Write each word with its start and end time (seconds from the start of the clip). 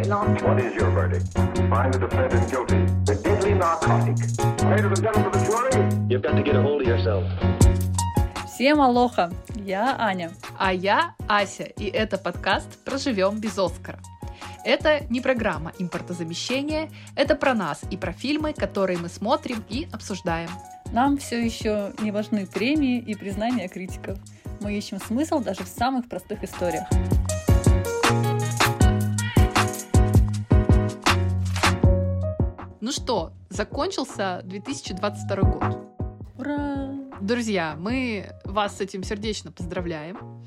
very 0.00 0.08
long. 0.08 0.36
What 0.42 0.60
is 0.60 0.74
your 0.74 0.90
verdict? 0.90 1.32
Find 1.68 1.92
the 1.92 1.98
defendant 1.98 2.50
guilty. 2.50 2.80
The 3.04 3.14
deadly 3.22 3.54
narcotic. 3.54 4.16
Ladies 4.64 4.86
and 4.86 5.02
gentlemen 5.02 5.26
of 5.26 5.32
the 5.32 5.42
jury. 5.48 5.88
You've 6.08 6.22
got 6.22 6.36
to 6.36 6.42
get 6.42 6.56
a 6.56 6.62
hold 6.62 6.82
of 6.82 6.88
yourself. 6.88 7.24
Всем 8.46 8.80
алоха! 8.80 9.32
Я 9.56 9.96
Аня. 9.98 10.32
А 10.58 10.72
я 10.72 11.14
Ася, 11.28 11.64
и 11.64 11.86
это 11.86 12.18
подкаст 12.18 12.78
«Проживем 12.84 13.40
без 13.40 13.58
Оскара». 13.58 13.98
Это 14.64 15.04
не 15.08 15.22
программа 15.22 15.72
импортозамещения, 15.78 16.90
это 17.16 17.34
про 17.34 17.54
нас 17.54 17.80
и 17.90 17.96
про 17.96 18.12
фильмы, 18.12 18.52
которые 18.52 18.98
мы 18.98 19.08
смотрим 19.08 19.64
и 19.70 19.88
обсуждаем. 19.90 20.50
Нам 20.92 21.16
все 21.16 21.42
еще 21.42 21.94
не 22.00 22.10
важны 22.10 22.46
премии 22.46 22.98
и 22.98 23.14
признания 23.14 23.68
критиков. 23.68 24.18
Мы 24.60 24.76
ищем 24.76 24.98
смысл 25.00 25.40
даже 25.40 25.64
в 25.64 25.68
самых 25.68 26.08
простых 26.08 26.44
историях. 26.44 26.86
Ну 32.90 32.94
что, 32.94 33.32
закончился 33.50 34.40
2022 34.46 35.42
год. 35.42 35.62
Ура! 36.36 36.92
Друзья, 37.20 37.76
мы 37.78 38.32
вас 38.42 38.78
с 38.78 38.80
этим 38.80 39.04
сердечно 39.04 39.52
поздравляем. 39.52 40.44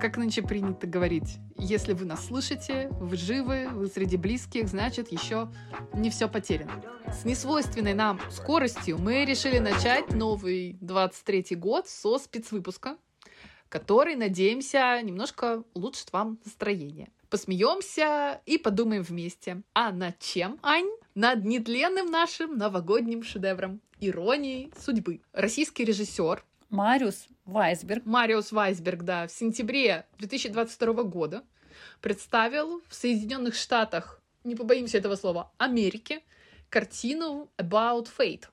Как 0.00 0.16
нынче 0.16 0.42
принято 0.42 0.88
говорить, 0.88 1.38
если 1.56 1.92
вы 1.92 2.04
нас 2.04 2.26
слышите, 2.26 2.88
вы 2.90 3.16
живы, 3.16 3.68
вы 3.70 3.86
среди 3.86 4.16
близких, 4.16 4.66
значит, 4.66 5.12
еще 5.12 5.48
не 5.94 6.10
все 6.10 6.28
потеряно. 6.28 6.82
С 7.06 7.24
несвойственной 7.24 7.94
нам 7.94 8.20
скоростью 8.30 8.98
мы 8.98 9.24
решили 9.24 9.60
начать 9.60 10.12
новый 10.12 10.76
23 10.80 11.54
год 11.54 11.86
со 11.86 12.18
спецвыпуска, 12.18 12.96
который, 13.68 14.16
надеемся, 14.16 15.00
немножко 15.04 15.62
улучшит 15.72 16.12
вам 16.12 16.40
настроение. 16.44 17.12
Посмеемся 17.30 18.40
и 18.44 18.58
подумаем 18.58 19.04
вместе. 19.04 19.62
А 19.72 19.92
над 19.92 20.18
чем, 20.18 20.58
Ань? 20.64 20.90
Над 21.16 21.46
нетленным 21.46 22.10
нашим 22.10 22.58
новогодним 22.58 23.22
шедевром 23.22 23.80
«Иронией 24.00 24.70
судьбы». 24.78 25.22
Российский 25.32 25.82
режиссер 25.82 26.44
Мариус 26.68 27.28
Вайсберг. 27.46 28.04
Мариус 28.04 28.52
Вайсберг, 28.52 29.02
да, 29.02 29.26
в 29.26 29.32
сентябре 29.32 30.04
2022 30.18 31.04
года 31.04 31.42
представил 32.02 32.82
в 32.86 32.94
Соединенных 32.94 33.54
Штатах, 33.54 34.20
не 34.44 34.54
побоимся 34.54 34.98
этого 34.98 35.16
слова, 35.16 35.50
Америки, 35.56 36.22
картину 36.68 37.50
About 37.56 38.08
Fate, 38.14 38.48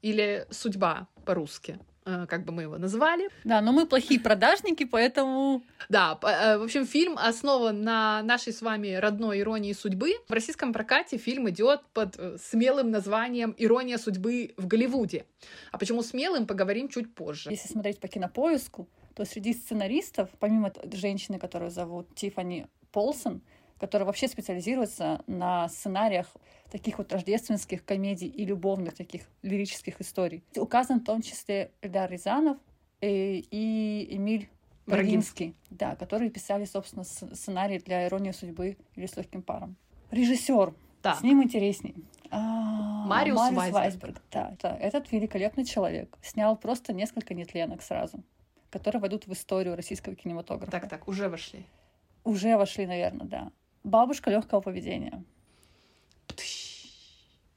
или 0.00 0.46
«Судьба» 0.52 1.08
по-русски, 1.26 1.80
как 2.04 2.44
бы 2.44 2.52
мы 2.52 2.62
его 2.62 2.78
назвали. 2.78 3.28
Да, 3.44 3.60
но 3.60 3.72
мы 3.72 3.86
плохие 3.86 4.20
продажники, 4.20 4.84
поэтому... 4.84 5.62
Да, 5.88 6.18
э, 6.22 6.58
в 6.58 6.62
общем, 6.62 6.86
фильм 6.86 7.16
основан 7.18 7.82
на 7.82 8.22
нашей 8.22 8.52
с 8.52 8.62
вами 8.62 8.94
родной 8.94 9.40
иронии 9.40 9.72
судьбы. 9.72 10.14
В 10.28 10.32
российском 10.32 10.72
прокате 10.72 11.16
фильм 11.16 11.48
идет 11.48 11.80
под 11.92 12.16
э, 12.18 12.36
смелым 12.38 12.90
названием 12.90 13.54
«Ирония 13.56 13.98
судьбы 13.98 14.54
в 14.56 14.66
Голливуде». 14.66 15.24
А 15.72 15.78
почему 15.78 16.02
смелым, 16.02 16.46
поговорим 16.46 16.88
чуть 16.88 17.14
позже. 17.14 17.50
Если 17.50 17.68
смотреть 17.68 18.00
по 18.00 18.08
кинопоиску, 18.08 18.88
то 19.14 19.24
среди 19.24 19.54
сценаристов, 19.54 20.28
помимо 20.38 20.72
женщины, 20.92 21.38
которую 21.38 21.70
зовут 21.70 22.14
Тиффани 22.14 22.66
Полсон, 22.92 23.42
которая 23.84 24.06
вообще 24.06 24.28
специализируется 24.28 25.22
на 25.26 25.68
сценариях 25.68 26.26
таких 26.70 26.96
вот 26.96 27.12
рождественских 27.12 27.84
комедий 27.84 28.28
и 28.28 28.46
любовных 28.46 28.94
таких 28.94 29.24
лирических 29.42 30.00
историй. 30.00 30.42
Указан 30.56 31.00
в 31.00 31.04
том 31.04 31.20
числе 31.20 31.70
Эльдар 31.82 32.10
Рязанов 32.10 32.56
э, 33.02 33.42
и 33.50 34.06
Эмиль 34.08 34.48
Брагинский. 34.86 35.54
Да, 35.68 35.96
которые 35.96 36.30
писали, 36.30 36.64
собственно, 36.64 37.04
сценарий 37.04 37.78
для 37.78 38.06
«Иронии 38.06 38.30
судьбы» 38.30 38.78
или 38.96 39.04
«С 39.04 39.18
легким 39.18 39.42
паром». 39.42 39.76
Режиссер. 40.10 40.72
Да. 41.02 41.16
С 41.16 41.22
ним 41.22 41.42
интересней. 41.42 41.94
А, 42.30 43.06
Мариус 43.06 43.52
Вайсберг. 43.52 44.22
Да, 44.30 44.56
да, 44.62 44.78
этот 44.78 45.12
великолепный 45.12 45.66
человек 45.66 46.16
снял 46.22 46.56
просто 46.56 46.94
несколько 46.94 47.34
нетленок 47.34 47.82
сразу, 47.82 48.24
которые 48.70 49.02
войдут 49.02 49.26
в 49.26 49.32
историю 49.34 49.76
российского 49.76 50.14
кинематографа. 50.14 50.72
Так, 50.72 50.88
так, 50.88 51.06
уже 51.06 51.28
вошли. 51.28 51.66
Уже 52.24 52.56
вошли, 52.56 52.86
наверное, 52.86 53.26
да. 53.26 53.52
Бабушка 53.84 54.30
легкого 54.30 54.62
поведения. 54.62 55.22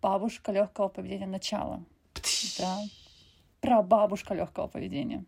Бабушка 0.01 0.51
легкого 0.51 0.89
поведения 0.89 1.25
начало. 1.25 1.83
Да. 2.59 2.79
Про 3.61 3.81
бабушка 3.81 4.33
легкого 4.33 4.67
поведения. 4.67 5.23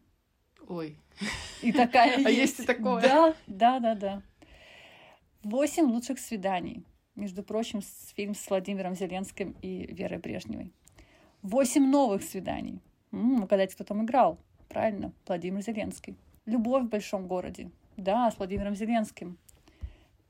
Ой. 0.67 0.97
И 1.61 1.71
такая 1.71 2.23
А 2.23 2.29
есть 2.29 2.59
и 2.59 2.65
такое. 2.65 3.01
Да, 3.01 3.35
да, 3.47 3.79
да, 3.79 3.95
да. 3.95 4.21
Восемь 5.43 5.85
лучших 5.85 6.19
свиданий. 6.19 6.83
Между 7.15 7.43
прочим, 7.43 7.81
фильм 8.15 8.35
с 8.35 8.49
Владимиром 8.49 8.95
Зеленским 8.95 9.55
и 9.61 9.87
Верой 9.87 10.19
Брежневой. 10.19 10.71
Восемь 11.41 11.89
новых 11.89 12.23
свиданий. 12.23 12.81
М, 13.11 13.43
угадайте, 13.43 13.75
кто 13.75 13.83
там 13.85 14.03
играл? 14.03 14.37
Правильно, 14.67 15.13
Владимир 15.25 15.61
Зеленский. 15.61 16.17
Любовь 16.45 16.83
в 16.83 16.89
большом 16.89 17.27
городе. 17.27 17.71
Да, 17.97 18.29
с 18.29 18.37
Владимиром 18.37 18.75
Зеленским. 18.75 19.37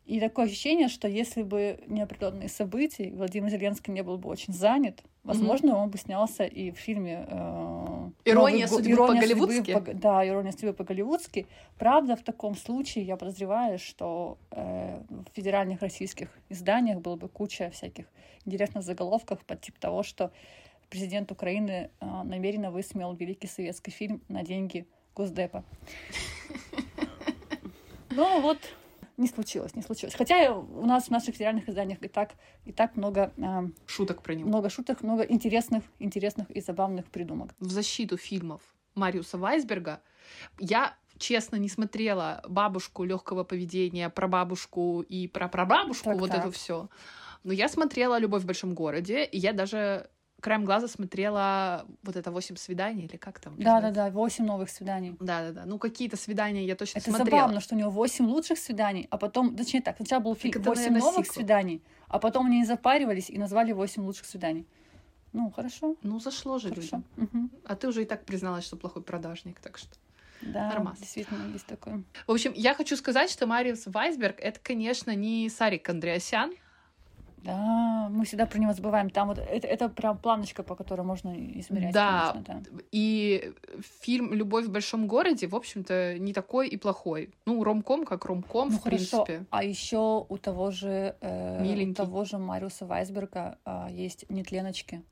И 0.09 0.19
такое 0.19 0.45
ощущение, 0.45 0.87
что 0.87 1.07
если 1.07 1.43
бы 1.43 1.79
не 1.85 2.01
определенные 2.01 2.49
события, 2.49 3.11
Владимир 3.11 3.49
Зеленский 3.51 3.93
не 3.93 4.01
был 4.01 4.17
бы 4.17 4.27
очень 4.29 4.53
занят, 4.53 5.03
возможно, 5.23 5.77
он 5.77 5.91
бы 5.91 5.99
снялся 5.99 6.45
и 6.45 6.71
в 6.71 6.77
фильме 6.79 7.27
э, 7.29 8.09
«Ирония 8.25 8.65
«Новый 8.65 8.67
судьбы» 8.67 8.91
«Ирония 8.91 9.21
по-голливудски»? 9.21 9.73
по- 9.79 9.93
Да, 9.93 10.27
«Ирония 10.27 10.51
судьбы» 10.51 10.73
по-голливудски. 10.73 11.45
Правда, 11.77 12.15
в 12.15 12.23
таком 12.23 12.55
случае 12.55 13.03
я 13.05 13.17
подозреваю, 13.17 13.77
что 13.77 14.39
э, 14.49 14.99
в 15.09 15.35
федеральных 15.35 15.81
российских 15.83 16.29
изданиях 16.49 17.01
было 17.01 17.15
бы 17.15 17.29
куча 17.29 17.69
всяких 17.69 18.05
интересных 18.45 18.83
заголовков 18.83 19.45
под 19.45 19.61
тип 19.61 19.77
того, 19.77 20.01
что 20.01 20.31
президент 20.89 21.31
Украины 21.31 21.91
э, 22.01 22.05
намеренно 22.23 22.71
высмеял 22.71 23.13
великий 23.13 23.45
советский 23.47 23.91
фильм 23.91 24.21
на 24.27 24.41
деньги 24.41 24.87
Госдепа. 25.15 25.63
Ну 28.11 28.41
вот, 28.41 28.57
не 29.19 29.27
случилось, 29.27 29.75
не 29.75 29.81
случилось. 29.81 30.15
Хотя 30.15 30.53
у 30.55 30.85
нас 30.85 31.07
в 31.07 31.11
наших 31.11 31.35
федеральных 31.35 31.69
изданиях 31.69 32.01
и 32.01 32.07
так, 32.07 32.31
и 32.65 32.71
так 32.71 32.95
много, 32.95 33.31
э, 33.37 33.69
Шуток 33.85 34.21
про 34.23 34.33
него. 34.33 34.47
много 34.47 34.69
шуток, 34.69 35.03
много 35.03 35.23
интересных, 35.23 35.83
интересных 35.99 36.49
и 36.51 36.61
забавных 36.61 37.05
придумок. 37.05 37.51
В 37.59 37.69
защиту 37.69 38.17
фильмов 38.17 38.61
Мариуса 38.95 39.37
Вайсберга 39.37 40.01
я 40.59 40.95
честно 41.17 41.57
не 41.57 41.69
смотрела 41.69 42.41
бабушку 42.47 43.03
легкого 43.03 43.43
поведения, 43.43 44.09
про 44.09 44.27
бабушку 44.27 45.01
и 45.01 45.27
про 45.27 45.47
прабабушку, 45.49 46.05
Так, 46.05 46.19
вот 46.19 46.29
так. 46.31 46.39
это 46.39 46.51
все. 46.51 46.89
Но 47.43 47.53
я 47.53 47.67
смотрела 47.69 48.17
Любовь 48.19 48.43
в 48.43 48.45
большом 48.45 48.73
городе, 48.73 49.25
и 49.25 49.37
я 49.37 49.53
даже 49.53 50.09
краем 50.41 50.65
глаза 50.65 50.87
смотрела 50.87 51.85
вот 52.03 52.15
это 52.15 52.31
восемь 52.31 52.55
свиданий, 52.55 53.05
или 53.05 53.17
как 53.17 53.39
там? 53.39 53.55
Да, 53.57 53.63
да, 53.63 53.73
называется? 53.87 54.01
да, 54.03 54.09
восемь 54.11 54.45
новых 54.45 54.69
свиданий. 54.69 55.15
Да, 55.19 55.41
да, 55.41 55.51
да. 55.51 55.65
Ну, 55.65 55.77
какие-то 55.77 56.17
свидания 56.17 56.65
я 56.65 56.75
точно 56.75 56.99
Это 56.99 57.11
смотрела. 57.11 57.39
забавно, 57.41 57.59
что 57.61 57.75
у 57.75 57.77
него 57.77 57.89
8 57.91 58.25
лучших 58.25 58.57
свиданий, 58.57 59.07
а 59.09 59.17
потом, 59.17 59.55
точнее 59.55 59.81
так, 59.81 59.97
сначала 59.97 60.21
был 60.21 60.35
фильм 60.35 60.53
Так 60.53 60.61
это, 60.61 60.69
8 60.69 60.81
наверное, 60.81 61.01
новых 61.01 61.25
сиквел. 61.25 61.33
свиданий, 61.41 61.83
а 62.07 62.19
потом 62.19 62.45
они 62.47 62.65
запаривались 62.65 63.29
и 63.29 63.37
назвали 63.37 63.71
8 63.71 64.03
лучших 64.03 64.25
свиданий. 64.25 64.65
Ну, 65.31 65.51
хорошо. 65.51 65.95
Ну, 66.01 66.19
зашло 66.19 66.57
же 66.57 66.69
Хорошо. 66.69 66.81
людям. 66.81 67.05
Мгм. 67.17 67.51
А 67.65 67.75
ты 67.75 67.87
уже 67.87 68.01
и 68.01 68.05
так 68.05 68.25
призналась, 68.25 68.65
что 68.65 68.75
плохой 68.77 69.03
продажник, 69.03 69.59
так 69.59 69.77
что... 69.77 69.89
Да, 70.41 70.69
Нормас. 70.69 70.97
действительно, 70.99 71.51
есть 71.51 71.65
такое. 71.65 72.01
В 72.25 72.31
общем, 72.31 72.53
я 72.55 72.73
хочу 72.73 72.95
сказать, 72.95 73.29
что 73.29 73.45
Мариус 73.45 73.83
Вайсберг— 73.87 74.39
это, 74.39 74.57
конечно, 74.63 75.13
не 75.13 75.49
Сарик 75.49 75.87
Андреасян, 75.89 76.53
Да, 77.43 78.07
мы 78.09 78.25
всегда 78.25 78.45
про 78.45 78.59
него 78.59 78.73
забываем. 78.73 79.09
Там 79.09 79.29
вот 79.29 79.37
это, 79.37 79.67
это 79.67 79.89
прям 79.89 80.17
планочка, 80.17 80.63
по 80.63 80.75
которой 80.75 81.01
можно 81.01 81.33
измерять. 81.59 81.93
Да. 81.93 82.33
конечно, 82.33 82.61
да. 82.63 82.69
И 82.91 83.53
фильм 84.01 84.33
«Любовь 84.33 84.65
в 84.65 84.71
большом 84.71 85.07
городе», 85.07 85.47
в 85.47 85.55
общем-то, 85.55 86.17
не 86.19 86.33
такой 86.33 86.67
и 86.67 86.77
плохой. 86.77 87.33
Ну, 87.45 87.63
ромком 87.63 88.05
как 88.05 88.25
ромком, 88.25 88.69
Ну 88.69 88.77
в 88.77 88.83
хорошо. 88.83 89.23
принципе. 89.23 89.45
А 89.49 89.63
еще 89.63 90.25
у 90.27 90.37
того 90.37 90.71
же 90.71 91.15
э, 91.21 91.83
у 91.89 91.93
того 91.93 92.25
же 92.25 92.37
Мариуса 92.37 92.85
Вайсберга 92.85 93.57
а, 93.65 93.87
есть 93.89 94.25
нетленочки. 94.29 95.03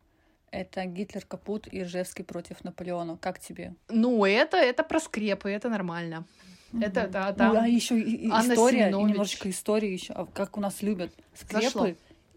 Это 0.51 0.85
Гитлер 0.85 1.25
Капут 1.25 1.67
и 1.71 1.83
Ржевский 1.83 2.23
против 2.23 2.63
Наполеона. 2.63 3.17
Как 3.17 3.39
тебе? 3.39 3.75
Ну, 3.89 4.23
это, 4.25 4.57
это 4.57 4.83
про 4.83 4.99
скрепы, 4.99 5.49
это 5.49 5.69
нормально. 5.69 6.25
Это, 6.73 7.03
Мгм. 7.03 7.11
да, 7.11 7.29
Ну, 7.29 7.35
там 7.35 7.57
а 7.57 7.67
еще 7.67 7.99
и, 7.99 8.27
и 8.27 8.29
история, 8.29 8.89
и 8.89 8.93
немножечко 8.93 9.49
истории 9.49 9.89
еще, 9.89 10.13
а 10.13 10.25
как 10.25 10.57
у 10.57 10.61
нас 10.61 10.81
любят 10.81 11.11
скрепы 11.33 11.63
Зашло. 11.63 11.87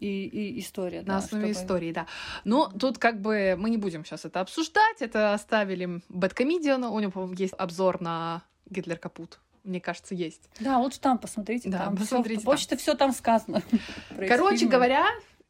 И, 0.01 0.25
и 0.27 0.61
история. 0.61 1.01
на 1.01 1.07
да, 1.07 1.17
основе 1.19 1.53
чтобы- 1.53 1.65
истории, 1.65 1.93
да. 1.93 2.07
Но 2.45 2.69
тут 2.69 2.99
как 2.99 3.21
бы 3.21 3.55
мы 3.59 3.71
не 3.71 3.77
будем 3.77 4.05
сейчас 4.05 4.25
это 4.25 4.41
обсуждать, 4.41 5.01
это 5.01 5.35
оставили 5.35 6.01
Бэткомедиану, 6.09 6.91
у 6.93 6.99
него, 7.01 7.13
по-моему, 7.13 7.35
есть 7.35 7.55
обзор 7.59 8.01
на 8.01 8.43
Гитлер 8.71 8.99
Капут. 8.99 9.41
Мне 9.63 9.81
кажется, 9.81 10.15
есть. 10.15 10.49
Да, 10.59 10.79
лучше 10.79 11.01
там 11.01 11.19
посмотрите. 11.19 11.69
Да, 11.69 11.85
там 11.85 11.97
посмотрите 11.97 12.41
Все, 12.41 12.45
там. 12.47 12.55
почти 12.55 12.77
все 12.77 12.95
там 12.95 13.13
сказано. 13.13 13.63
Короче 14.29 14.57
фильмы. 14.59 14.73
говоря, 14.73 15.07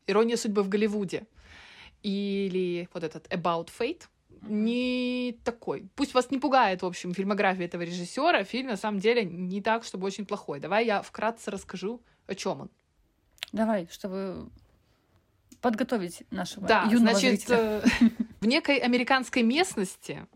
«Ирония 0.09 0.37
судьбы 0.37 0.65
в 0.65 0.69
Голливуде» 0.69 1.27
или 2.03 2.89
вот 2.93 3.05
этот 3.05 3.27
«About 3.29 3.69
Fate» 3.79 4.03
не 4.43 5.39
такой. 5.45 5.89
Пусть 5.95 6.15
вас 6.15 6.31
не 6.31 6.39
пугает, 6.39 6.83
в 6.83 6.87
общем, 6.87 7.13
фильмография 7.13 7.67
этого 7.67 7.83
режиссера. 7.83 8.43
Фильм 8.43 8.69
на 8.69 8.77
самом 8.77 8.99
деле 8.99 9.25
не 9.25 9.61
так, 9.61 9.85
чтобы 9.85 10.07
очень 10.07 10.25
плохой. 10.25 10.61
Давай 10.61 10.87
я 10.87 11.03
вкратце 11.03 11.51
расскажу, 11.51 12.01
о 12.27 12.35
чем 12.35 12.63
он. 12.63 12.71
Давай, 13.53 13.89
чтобы 13.91 14.49
подготовить 15.61 16.23
нашего 16.31 16.67
Да, 16.67 16.85
юного 16.85 17.19
значит, 17.19 17.41
зрителя. 17.41 17.57
э, 17.59 17.83
в 18.41 18.47
некой 18.47 18.79
американской 18.79 19.43
местности, 19.43 20.27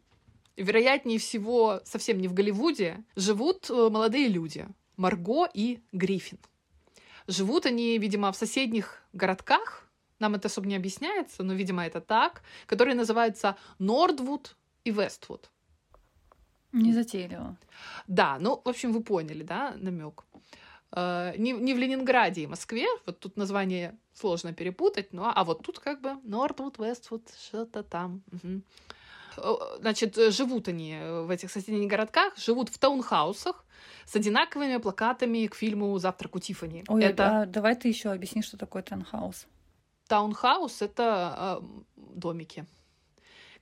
вероятнее 0.56 1.18
всего, 1.18 1.80
совсем 1.84 2.20
не 2.20 2.28
в 2.28 2.34
Голливуде, 2.34 3.02
живут 3.16 3.70
э, 3.70 3.88
молодые 3.90 4.28
люди. 4.28 4.66
Марго 4.96 5.48
и 5.52 5.80
Гриффин. 5.92 6.38
Живут 7.26 7.66
они, 7.66 7.98
видимо, 7.98 8.30
в 8.30 8.36
соседних 8.36 9.02
городках, 9.12 9.88
нам 10.18 10.34
это 10.34 10.48
особо 10.48 10.68
не 10.68 10.76
объясняется, 10.76 11.42
но, 11.42 11.54
видимо, 11.54 11.84
это 11.84 12.00
так, 12.00 12.42
которые 12.66 12.94
называются 12.94 13.56
Нордвуд 13.78 14.56
и 14.84 14.90
Вествуд. 14.90 15.50
Не 16.72 16.92
затейливо. 16.92 17.56
Да, 18.06 18.38
ну, 18.40 18.60
в 18.64 18.68
общем, 18.68 18.92
вы 18.92 19.02
поняли, 19.02 19.42
да, 19.42 19.74
намек. 19.76 20.24
Не, 20.94 21.52
не 21.52 21.74
в 21.74 21.78
Ленинграде 21.78 22.42
и 22.42 22.46
Москве, 22.46 22.86
вот 23.06 23.18
тут 23.18 23.36
название 23.36 23.96
сложно 24.14 24.52
перепутать, 24.52 25.12
но 25.12 25.32
а 25.34 25.44
вот 25.44 25.62
тут 25.62 25.78
как 25.80 26.00
бы 26.00 26.14
Нордвуд, 26.22 26.78
Вествуд, 26.78 27.22
что-то 27.48 27.82
там. 27.82 28.22
Э, 29.36 29.54
Значит, 29.80 30.16
э, 30.18 30.30
живут 30.30 30.68
они 30.68 30.96
в 31.00 31.30
этих 31.30 31.50
соседних 31.50 31.88
городках, 31.88 32.36
живут 32.38 32.68
в 32.68 32.78
таунхаусах 32.78 33.64
с 34.06 34.14
одинаковыми 34.16 34.76
плакатами 34.76 35.46
к 35.46 35.54
фильму 35.54 35.98
«Завтрак 35.98 36.36
у 36.36 36.38
Тиффани». 36.38 36.84
Ой, 36.88 37.02
это 37.02 37.42
а 37.42 37.46
давай 37.46 37.74
ты 37.74 37.88
еще 37.88 38.10
объясни, 38.10 38.42
что 38.42 38.56
такое 38.56 38.82
таунхаус. 38.82 39.46
таунхаус— 40.08 40.82
это 40.82 41.60
э, 41.60 41.66
домики. 41.96 42.66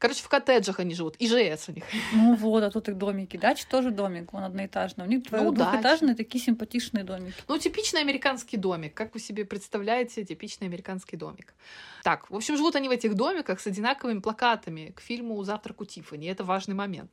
Короче, 0.03 0.25
в 0.25 0.29
коттеджах 0.29 0.81
они 0.81 0.97
живут, 0.97 1.15
ИЖС 1.21 1.69
у 1.69 1.73
них. 1.73 1.85
Ну 2.13 2.35
вот, 2.35 2.65
а 2.65 2.73
тут 2.73 2.89
их 2.89 2.99
домики. 2.99 3.37
Дач 3.37 3.65
тоже 3.67 3.93
домик, 3.93 4.35
он 4.35 4.43
одноэтажный. 4.43 5.05
У 5.05 5.09
них 5.09 5.23
Ну, 5.31 5.53
дача. 5.53 5.71
двухэтажные 5.71 6.17
такие 6.17 6.43
симпатичные 6.43 7.05
домики. 7.05 7.37
Ну, 7.47 7.57
типичный 7.57 8.01
американский 8.01 8.57
домик. 8.57 8.95
Как 8.95 9.15
вы 9.15 9.21
себе 9.21 9.45
представляете 9.45 10.25
типичный 10.25 10.67
американский 10.67 11.17
домик? 11.17 11.55
Так, 12.03 12.29
в 12.29 12.35
общем, 12.35 12.57
живут 12.57 12.75
они 12.75 12.89
в 12.89 12.91
этих 12.91 13.15
домиках 13.15 13.61
с 13.61 13.67
одинаковыми 13.69 14.19
плакатами 14.19 14.93
к 14.97 15.01
фильму 15.01 15.41
«Завтрак 15.45 15.81
у 15.81 15.85
Тиффани». 15.85 16.27
Это 16.27 16.43
важный 16.43 16.75
момент. 16.75 17.13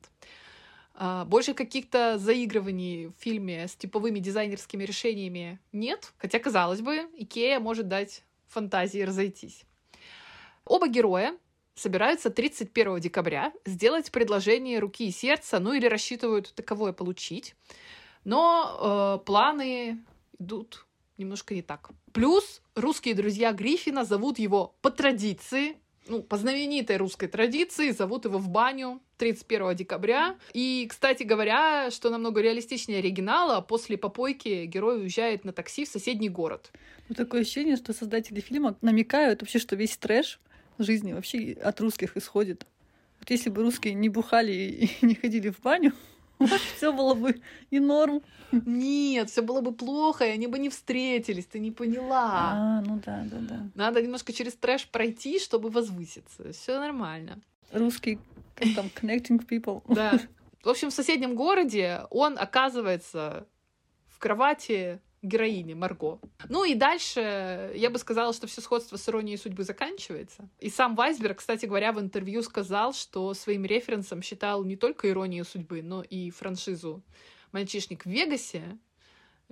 А, 0.95 1.25
Больше 1.25 1.53
каких-то 1.53 2.17
заигрываний 2.17 3.09
в 3.09 3.13
фильме 3.19 3.67
с 3.67 3.75
типовыми 3.75 4.17
дизайнерскими 4.17 4.83
решениями 4.83 5.59
нет. 5.71 6.11
Хотя, 6.17 6.39
казалось 6.39 6.81
бы, 6.81 7.07
Икея 7.15 7.59
может 7.59 7.87
дать 7.87 8.23
фантазии 8.47 9.01
разойтись. 9.03 9.61
Оба 10.65 10.87
героя 10.87 11.37
собираются 11.75 12.29
31 12.29 12.99
декабря 12.99 13.53
сделать 13.65 14.11
предложение 14.11 14.79
руки 14.79 15.07
и 15.07 15.11
сердца, 15.11 15.59
ну 15.59 15.73
или 15.73 15.87
рассчитывают 15.87 16.53
таковое 16.55 16.93
получить. 16.93 17.55
Но 18.25 19.19
э, 19.21 19.25
планы 19.25 19.99
идут 20.37 20.85
немножко 21.17 21.53
не 21.53 21.61
так. 21.61 21.91
Плюс 22.13 22.61
русские 22.75 23.15
друзья 23.15 23.51
Гриффина 23.51 24.05
зовут 24.05 24.39
его 24.39 24.75
по 24.81 24.89
традиции, 24.89 25.77
ну, 26.07 26.23
по 26.23 26.37
знаменитой 26.37 26.97
русской 26.97 27.27
традиции, 27.27 27.91
зовут 27.91 28.25
его 28.25 28.39
в 28.39 28.49
баню 28.49 28.99
31 29.17 29.75
декабря. 29.75 30.37
И, 30.53 30.87
кстати 30.89 31.23
говоря, 31.23 31.91
что 31.91 32.09
намного 32.09 32.41
реалистичнее 32.41 32.99
оригинала, 32.99 33.61
после 33.61 33.97
попойки 33.97 34.65
герой 34.65 35.01
уезжает 35.01 35.45
на 35.45 35.53
такси 35.53 35.85
в 35.85 35.89
соседний 35.89 36.29
город. 36.29 36.71
Ну, 37.09 37.15
такое 37.15 37.41
ощущение, 37.41 37.75
что 37.75 37.93
создатели 37.93 38.39
фильма 38.39 38.75
намекают 38.81 39.41
вообще, 39.41 39.59
что 39.59 39.75
весь 39.75 39.97
трэш 39.97 40.39
жизни 40.83 41.13
вообще 41.13 41.53
от 41.53 41.79
русских 41.81 42.17
исходит. 42.17 42.65
Вот 43.19 43.29
если 43.29 43.49
бы 43.49 43.61
русские 43.63 43.93
не 43.93 44.09
бухали 44.09 44.51
и 44.51 44.89
не 45.05 45.15
ходили 45.15 45.49
в 45.49 45.59
баню, 45.61 45.93
все 46.77 46.93
было 46.93 47.13
бы 47.13 47.41
и 47.69 47.79
норм. 47.79 48.21
Нет, 48.51 49.29
все 49.29 49.41
было 49.41 49.61
бы 49.61 49.73
плохо, 49.73 50.25
и 50.25 50.29
они 50.29 50.47
бы 50.47 50.57
не 50.57 50.69
встретились, 50.69 51.45
ты 51.45 51.59
не 51.59 51.71
поняла. 51.71 52.51
А, 52.53 52.81
ну 52.81 52.99
да, 53.05 53.25
да, 53.29 53.37
да. 53.41 53.69
Надо 53.75 54.01
немножко 54.01 54.33
через 54.33 54.55
трэш 54.55 54.87
пройти, 54.87 55.39
чтобы 55.39 55.69
возвыситься. 55.69 56.51
Все 56.51 56.79
нормально. 56.79 57.39
Русский, 57.71 58.19
там, 58.75 58.87
connecting 58.95 59.45
people. 59.45 59.83
Да. 59.93 60.19
В 60.63 60.67
общем, 60.67 60.89
в 60.89 60.93
соседнем 60.93 61.35
городе 61.35 62.01
он 62.09 62.37
оказывается 62.37 63.47
в 64.07 64.19
кровати 64.19 64.99
героини 65.21 65.73
Марго. 65.73 66.19
Ну 66.47 66.63
и 66.63 66.75
дальше 66.75 67.71
я 67.75 67.89
бы 67.89 67.99
сказала, 67.99 68.33
что 68.33 68.47
все 68.47 68.61
сходство 68.61 68.97
с 68.97 69.09
иронией 69.09 69.37
судьбы 69.37 69.63
заканчивается. 69.63 70.49
И 70.59 70.69
сам 70.69 70.95
Вайсберг, 70.95 71.37
кстати 71.37 71.65
говоря, 71.65 71.91
в 71.91 71.99
интервью 71.99 72.41
сказал, 72.41 72.93
что 72.93 73.33
своим 73.33 73.65
референсом 73.65 74.21
считал 74.21 74.63
не 74.63 74.75
только 74.75 75.09
иронию 75.09 75.45
судьбы, 75.45 75.81
но 75.81 76.01
и 76.01 76.29
франшизу 76.31 77.03
«Мальчишник 77.51 78.05
в 78.05 78.09
Вегасе», 78.09 78.77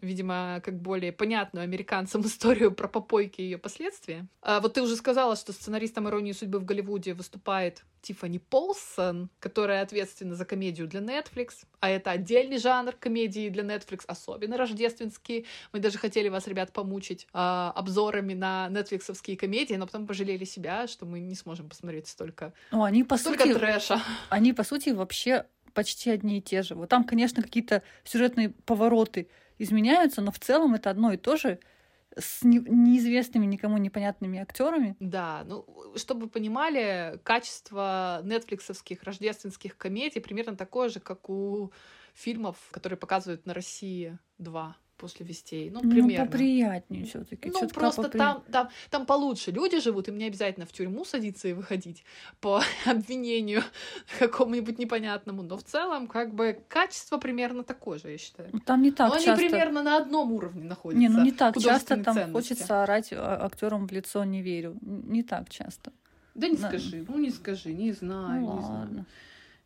видимо, 0.01 0.61
как 0.63 0.79
более 0.81 1.11
понятную 1.11 1.63
американцам 1.63 2.21
историю 2.25 2.71
про 2.71 2.87
попойки 2.87 3.41
и 3.41 3.45
ее 3.45 3.57
последствия. 3.57 4.27
А 4.41 4.59
вот 4.59 4.73
ты 4.73 4.81
уже 4.81 4.95
сказала, 4.95 5.35
что 5.35 5.53
сценаристом 5.53 6.07
«Иронии 6.07 6.31
судьбы» 6.31 6.59
в 6.59 6.65
Голливуде 6.65 7.13
выступает 7.13 7.83
Тиффани 8.01 8.37
Полсон, 8.37 9.29
которая 9.39 9.81
ответственна 9.81 10.35
за 10.35 10.45
комедию 10.45 10.87
для 10.87 11.01
Netflix, 11.01 11.65
а 11.79 11.89
это 11.89 12.11
отдельный 12.11 12.57
жанр 12.57 12.93
комедии 12.93 13.49
для 13.49 13.63
Netflix, 13.63 14.03
особенно 14.07 14.55
рождественские. 14.55 15.45
Мы 15.73 15.79
даже 15.79 15.97
хотели 15.97 16.29
вас, 16.29 16.47
ребят, 16.47 16.71
помучить 16.71 17.27
а, 17.33 17.73
обзорами 17.75 18.33
на 18.33 18.69
нетфликсовские 18.69 19.35
комедии, 19.35 19.73
но 19.73 19.87
потом 19.87 20.07
пожалели 20.07 20.45
себя, 20.45 20.87
что 20.87 21.05
мы 21.05 21.19
не 21.19 21.35
сможем 21.35 21.69
посмотреть 21.69 22.07
столько, 22.07 22.53
Ну, 22.71 22.83
они, 22.83 23.03
по 23.03 23.17
столько 23.17 23.43
сути, 23.43 23.53
трэша. 23.55 24.01
они, 24.29 24.53
по 24.53 24.63
сути, 24.63 24.89
вообще 24.89 25.45
почти 25.73 26.09
одни 26.09 26.37
и 26.37 26.41
те 26.41 26.61
же. 26.63 26.75
Вот 26.75 26.89
там, 26.89 27.03
конечно, 27.03 27.43
какие-то 27.43 27.83
сюжетные 28.03 28.49
повороты 28.65 29.27
изменяются, 29.57 30.21
но 30.21 30.31
в 30.31 30.39
целом 30.39 30.75
это 30.75 30.89
одно 30.89 31.13
и 31.13 31.17
то 31.17 31.37
же 31.37 31.59
с 32.17 32.43
не- 32.43 32.59
неизвестными, 32.59 33.45
никому 33.45 33.77
непонятными 33.77 34.39
актерами. 34.39 34.95
Да, 34.99 35.43
ну, 35.45 35.65
чтобы 35.95 36.21
вы 36.21 36.29
понимали, 36.29 37.19
качество 37.23 38.21
нетфликсовских 38.23 39.03
рождественских 39.03 39.77
комедий 39.77 40.19
примерно 40.19 40.55
такое 40.55 40.89
же, 40.89 40.99
как 40.99 41.29
у 41.29 41.71
фильмов, 42.13 42.57
которые 42.71 42.97
показывают 42.97 43.45
на 43.45 43.53
России 43.53 44.17
2 44.37 44.75
после 44.97 45.25
вестей. 45.25 45.69
Ну, 45.69 45.79
Ну, 45.83 45.91
примерно. 45.91 46.25
поприятнее 46.25 47.05
все-таки. 47.05 47.49
Ну, 47.49 47.67
просто 47.69 48.09
там, 48.09 48.43
там, 48.51 48.69
там 48.89 49.05
получше 49.05 49.51
люди 49.51 49.79
живут, 49.79 50.07
им 50.07 50.17
не 50.17 50.25
обязательно 50.25 50.65
в 50.65 50.71
тюрьму 50.71 51.05
садиться 51.05 51.47
и 51.47 51.53
выходить 51.53 52.03
по 52.41 52.61
обвинению 52.85 53.61
какому-нибудь 54.19 54.79
непонятному. 54.79 55.43
Но 55.43 55.57
в 55.57 55.63
целом, 55.63 56.07
как 56.07 56.33
бы, 56.33 56.59
качество 56.67 57.17
примерно 57.17 57.63
такое 57.63 57.99
же, 57.99 58.11
я 58.11 58.17
считаю. 58.17 58.49
Там 58.65 58.81
не 58.81 58.91
так 58.91 59.09
Но 59.09 59.15
они 59.15 59.25
часто. 59.25 59.45
примерно 59.47 59.83
на 59.83 59.97
одном 59.97 60.31
уровне 60.31 60.63
находятся. 60.63 60.99
Не, 60.99 61.09
ну 61.09 61.23
не 61.23 61.31
так 61.31 61.57
часто 61.57 61.95
там 62.03 62.15
ценности. 62.15 62.31
хочется 62.33 62.83
орать 62.83 63.13
а- 63.13 63.45
актерам 63.45 63.87
в 63.87 63.91
лицо 63.91 64.23
не 64.23 64.41
верю. 64.41 64.75
Не 64.81 65.23
так 65.23 65.49
часто. 65.49 65.91
Да 66.35 66.47
не 66.47 66.55
Да. 66.57 66.67
скажи, 66.69 67.05
ну 67.07 67.17
не 67.17 67.29
скажи, 67.31 67.73
не 67.73 67.91
знаю, 67.91 68.41
ну 68.41 68.55
не 68.55 68.61
знаю. 68.61 68.79
ладно. 68.79 69.05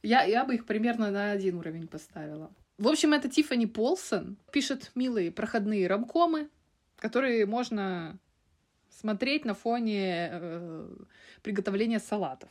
Я, 0.03 0.23
я 0.23 0.45
бы 0.45 0.55
их 0.55 0.65
примерно 0.65 1.11
на 1.11 1.31
один 1.31 1.57
уровень 1.57 1.87
поставила. 1.87 2.49
В 2.81 2.87
общем, 2.87 3.13
это 3.13 3.29
Тиффани 3.29 3.67
Полсон 3.67 4.37
пишет 4.51 4.89
милые 4.95 5.31
проходные 5.31 5.85
ромкомы, 5.85 6.49
которые 6.97 7.45
можно 7.45 8.17
смотреть 8.89 9.45
на 9.45 9.53
фоне 9.53 10.29
э, 10.31 10.89
приготовления 11.43 11.99
салатов. 11.99 12.49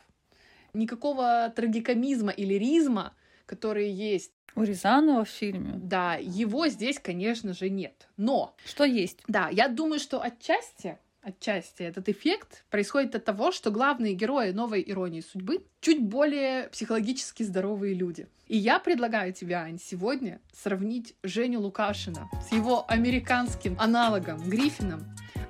Никакого 0.73 1.53
трагикомизма 1.57 2.31
или 2.31 2.55
ризма, 2.55 3.13
который 3.45 3.91
есть, 3.91 4.31
У 4.55 4.63
Рязанова 4.63 5.25
в 5.25 5.29
фильме. 5.29 5.73
да, 5.75 6.15
его 6.15 6.69
здесь, 6.69 7.01
конечно 7.01 7.53
же, 7.53 7.69
нет. 7.69 8.07
Но 8.17 8.55
Что 8.65 8.85
есть? 8.85 9.25
да, 9.27 9.49
я 9.49 9.67
думаю, 9.67 9.99
что 9.99 10.23
отчасти, 10.23 10.97
отчасти 11.23 11.83
этот 11.83 12.09
эффект 12.09 12.65
происходит 12.71 13.15
от 13.15 13.25
того, 13.25 13.53
что 13.53 13.71
главные 13.71 14.15
герои 14.15 14.51
новой 14.51 14.85
иронии 14.87 15.21
судьбы 15.21 15.65
чуть 15.81 16.03
более 16.03 16.69
психологически 16.69 17.43
здоровые 17.43 17.95
люди. 17.95 18.29
И 18.47 18.57
я 18.57 18.79
предлагаю 18.79 19.33
тебе, 19.33 19.55
Ань, 19.57 19.79
сегодня 19.79 20.41
сравнить 20.53 21.15
Женю 21.23 21.61
Лукашина 21.61 22.29
с 22.49 22.53
его 22.53 22.85
американским 22.89 23.77
аналогом 23.79 24.39
Гриффином, 24.49 25.05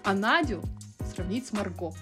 а 0.05 0.15
Надю 0.15 0.63
сравнить 1.15 1.47
с 1.47 1.53
Марго. 1.53 1.93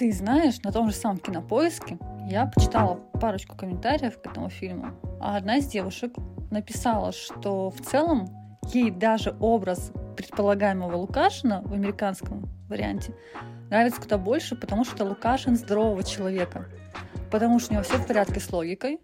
Ты 0.00 0.12
знаешь, 0.12 0.62
на 0.62 0.72
том 0.72 0.88
же 0.88 0.96
самом 0.96 1.18
кинопоиске 1.18 1.98
я 2.26 2.46
почитала 2.46 2.94
парочку 3.20 3.54
комментариев 3.54 4.18
к 4.18 4.26
этому 4.26 4.48
фильму. 4.48 4.98
А 5.20 5.36
одна 5.36 5.58
из 5.58 5.66
девушек 5.66 6.14
написала, 6.50 7.12
что 7.12 7.68
в 7.68 7.82
целом 7.82 8.26
ей 8.72 8.90
даже 8.90 9.36
образ 9.40 9.92
предполагаемого 10.16 10.96
Лукашина 10.96 11.60
в 11.66 11.74
американском 11.74 12.48
варианте 12.70 13.14
нравится 13.68 14.00
куда 14.00 14.16
больше, 14.16 14.56
потому 14.56 14.86
что 14.86 15.04
Лукашин 15.04 15.54
здорового 15.54 16.02
человека. 16.02 16.64
Потому 17.30 17.58
что 17.58 17.72
у 17.72 17.74
него 17.74 17.84
все 17.84 17.98
в 17.98 18.06
порядке 18.06 18.40
с 18.40 18.50
логикой, 18.50 19.00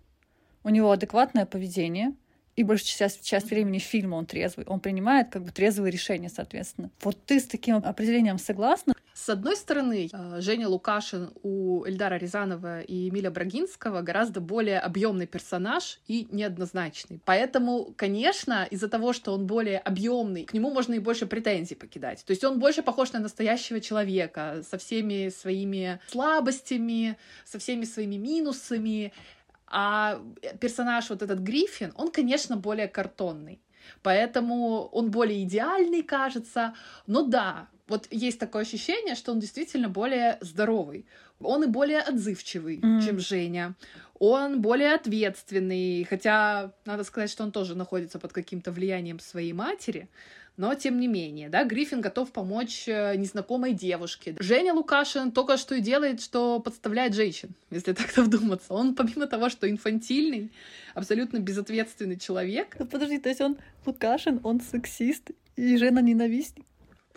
у 0.65 0.71
него 0.71 0.91
адекватное 0.91 1.45
поведение, 1.45 2.15
и 2.55 2.63
большую 2.63 2.89
часть, 2.89 3.23
часть 3.23 3.51
времени 3.51 3.81
фильма 3.81 4.15
он 4.15 4.25
трезвый. 4.25 4.65
Он 4.65 4.81
принимает 4.81 5.29
как 5.29 5.43
бы 5.43 5.51
трезвые 5.51 5.93
решения, 5.93 6.31
соответственно. 6.31 6.91
Вот 7.03 7.23
ты 7.27 7.39
с 7.39 7.45
таким 7.45 7.77
определением 7.77 8.39
согласна? 8.39 8.95
С 9.27 9.29
одной 9.29 9.57
стороны, 9.57 10.09
э, 10.13 10.41
Женя 10.41 10.69
Лукашин 10.69 11.33
у 11.43 11.85
Эльдара 11.85 12.15
Рязанова 12.15 12.83
и 12.83 13.09
Эмиля 13.09 13.33
Брагинского 13.33 14.01
гораздо 14.01 14.41
более 14.41 14.79
объемный 14.79 15.27
персонаж 15.27 15.99
и 16.07 16.29
неоднозначный. 16.31 17.21
Поэтому, 17.25 17.93
конечно, 17.97 18.69
из-за 18.71 18.89
того, 18.89 19.13
что 19.13 19.33
он 19.35 19.49
более 19.49 19.81
объемный, 19.81 20.45
к 20.45 20.55
нему 20.55 20.71
можно 20.71 20.95
и 20.95 21.01
больше 21.01 21.27
претензий 21.27 21.75
покидать. 21.75 22.25
То 22.25 22.31
есть 22.31 22.45
он 22.45 22.61
больше 22.61 22.85
похож 22.85 23.11
на 23.15 23.19
настоящего 23.19 23.81
человека 23.81 24.63
со 24.71 24.79
всеми 24.79 25.31
своими 25.31 25.99
слабостями, 26.07 27.17
со 27.45 27.59
всеми 27.59 27.85
своими 27.85 28.19
минусами. 28.19 29.13
А 29.67 30.23
персонаж 30.61 31.11
вот 31.11 31.23
этот 31.23 31.41
Гриффин, 31.41 31.93
он, 31.97 32.13
конечно, 32.13 32.57
более 32.57 32.87
картонный. 32.87 33.61
Поэтому 34.03 34.87
он 34.93 35.11
более 35.11 35.43
идеальный, 35.43 36.05
кажется. 36.05 36.75
Но 37.09 37.25
да, 37.25 37.67
вот 37.89 38.09
есть 38.11 38.39
такое 38.39 38.63
ощущение, 38.63 39.15
что 39.15 39.33
он 39.33 39.41
действительно 39.41 39.89
более 39.89 40.39
здоровый. 40.41 41.07
Он 41.41 41.65
и 41.65 41.67
более 41.67 42.01
отзывчивый, 42.01 42.79
mm. 42.79 43.05
чем 43.05 43.21
Женя. 43.21 43.75
Он 44.19 44.63
более 44.63 44.95
ответственный, 44.95 46.05
хотя 46.05 46.73
надо 46.85 47.05
сказать, 47.05 47.31
что 47.31 47.45
он 47.45 47.53
тоже 47.53 47.75
находится 47.75 48.19
под 48.19 48.33
каким-то 48.33 48.73
влиянием 48.73 49.21
своей 49.21 49.53
матери. 49.53 50.09
Но 50.57 50.75
тем 50.75 50.99
не 50.99 51.07
менее, 51.07 51.51
да, 51.51 51.65
Гриффин 51.65 52.01
готов 52.01 52.33
помочь 52.33 52.89
э, 52.89 53.15
незнакомой 53.17 53.75
девушке. 53.75 54.35
Женя 54.39 54.73
Лукашин 54.73 55.31
только 55.31 55.59
что 55.59 55.75
и 55.75 55.81
делает, 55.81 56.23
что 56.23 56.61
подставляет 56.61 57.15
женщин, 57.15 57.51
если 57.71 57.93
так-то 57.93 58.23
вдуматься. 58.23 58.73
Он, 58.73 58.95
помимо 58.95 59.27
того, 59.27 59.51
что 59.51 59.69
инфантильный, 59.69 60.51
абсолютно 60.95 61.39
безответственный 61.41 62.19
человек. 62.19 62.75
Ну, 62.79 62.87
подожди, 62.87 63.19
то 63.19 63.29
есть 63.29 63.43
он 63.43 63.59
Лукашин, 63.85 64.41
он 64.45 64.61
сексист 64.61 65.31
и 65.57 65.77
жена 65.77 66.01
ненавистник? 66.01 66.65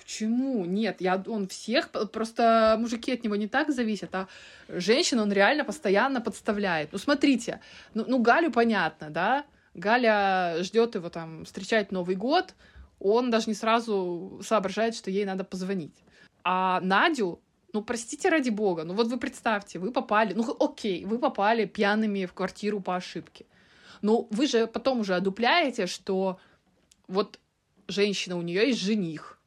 Почему? 0.09 0.65
Нет, 0.65 1.01
я, 1.01 1.23
он 1.27 1.47
всех, 1.47 1.91
просто 1.91 2.77
мужики 2.79 3.11
от 3.11 3.23
него 3.23 3.35
не 3.35 3.47
так 3.47 3.69
зависят, 3.69 4.15
а 4.15 4.27
женщин 4.67 5.19
он 5.19 5.31
реально 5.31 5.63
постоянно 5.63 6.19
подставляет. 6.19 6.91
Ну, 6.91 6.97
смотрите, 6.97 7.59
ну, 7.93 8.05
ну 8.07 8.17
Галю 8.17 8.51
понятно, 8.51 9.11
да? 9.11 9.45
Галя 9.75 10.63
ждет 10.63 10.95
его 10.95 11.09
там 11.09 11.45
встречать 11.45 11.91
Новый 11.91 12.15
год, 12.15 12.55
он 12.99 13.29
даже 13.29 13.49
не 13.49 13.53
сразу 13.53 14.41
соображает, 14.43 14.95
что 14.95 15.11
ей 15.11 15.25
надо 15.25 15.43
позвонить. 15.43 16.03
А 16.43 16.81
Надю, 16.81 17.39
ну, 17.71 17.83
простите 17.83 18.29
ради 18.29 18.49
бога, 18.49 18.85
ну 18.85 18.95
вот 18.95 19.09
вы 19.09 19.19
представьте, 19.19 19.77
вы 19.77 19.91
попали, 19.91 20.33
ну, 20.33 20.57
окей, 20.59 21.05
вы 21.05 21.19
попали 21.19 21.65
пьяными 21.65 22.25
в 22.25 22.33
квартиру 22.33 22.79
по 22.79 22.95
ошибке. 22.95 23.45
Но 24.01 24.27
вы 24.31 24.47
же 24.47 24.65
потом 24.65 25.01
уже 25.01 25.13
одупляете, 25.13 25.85
что 25.85 26.39
вот 27.07 27.39
женщина, 27.87 28.37
у 28.37 28.41
нее 28.41 28.69
есть 28.69 28.79
жених. 28.79 29.38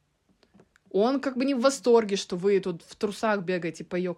Он 0.93 1.19
как 1.19 1.35
бы 1.35 1.43
не 1.43 1.55
в 1.55 1.59
восторге, 1.59 2.15
что 2.15 2.37
вы 2.37 2.59
тут 2.61 2.81
в 2.83 2.95
трусах 2.95 3.41
бегаете 3.41 3.83
по 3.83 3.97
ее 3.97 4.15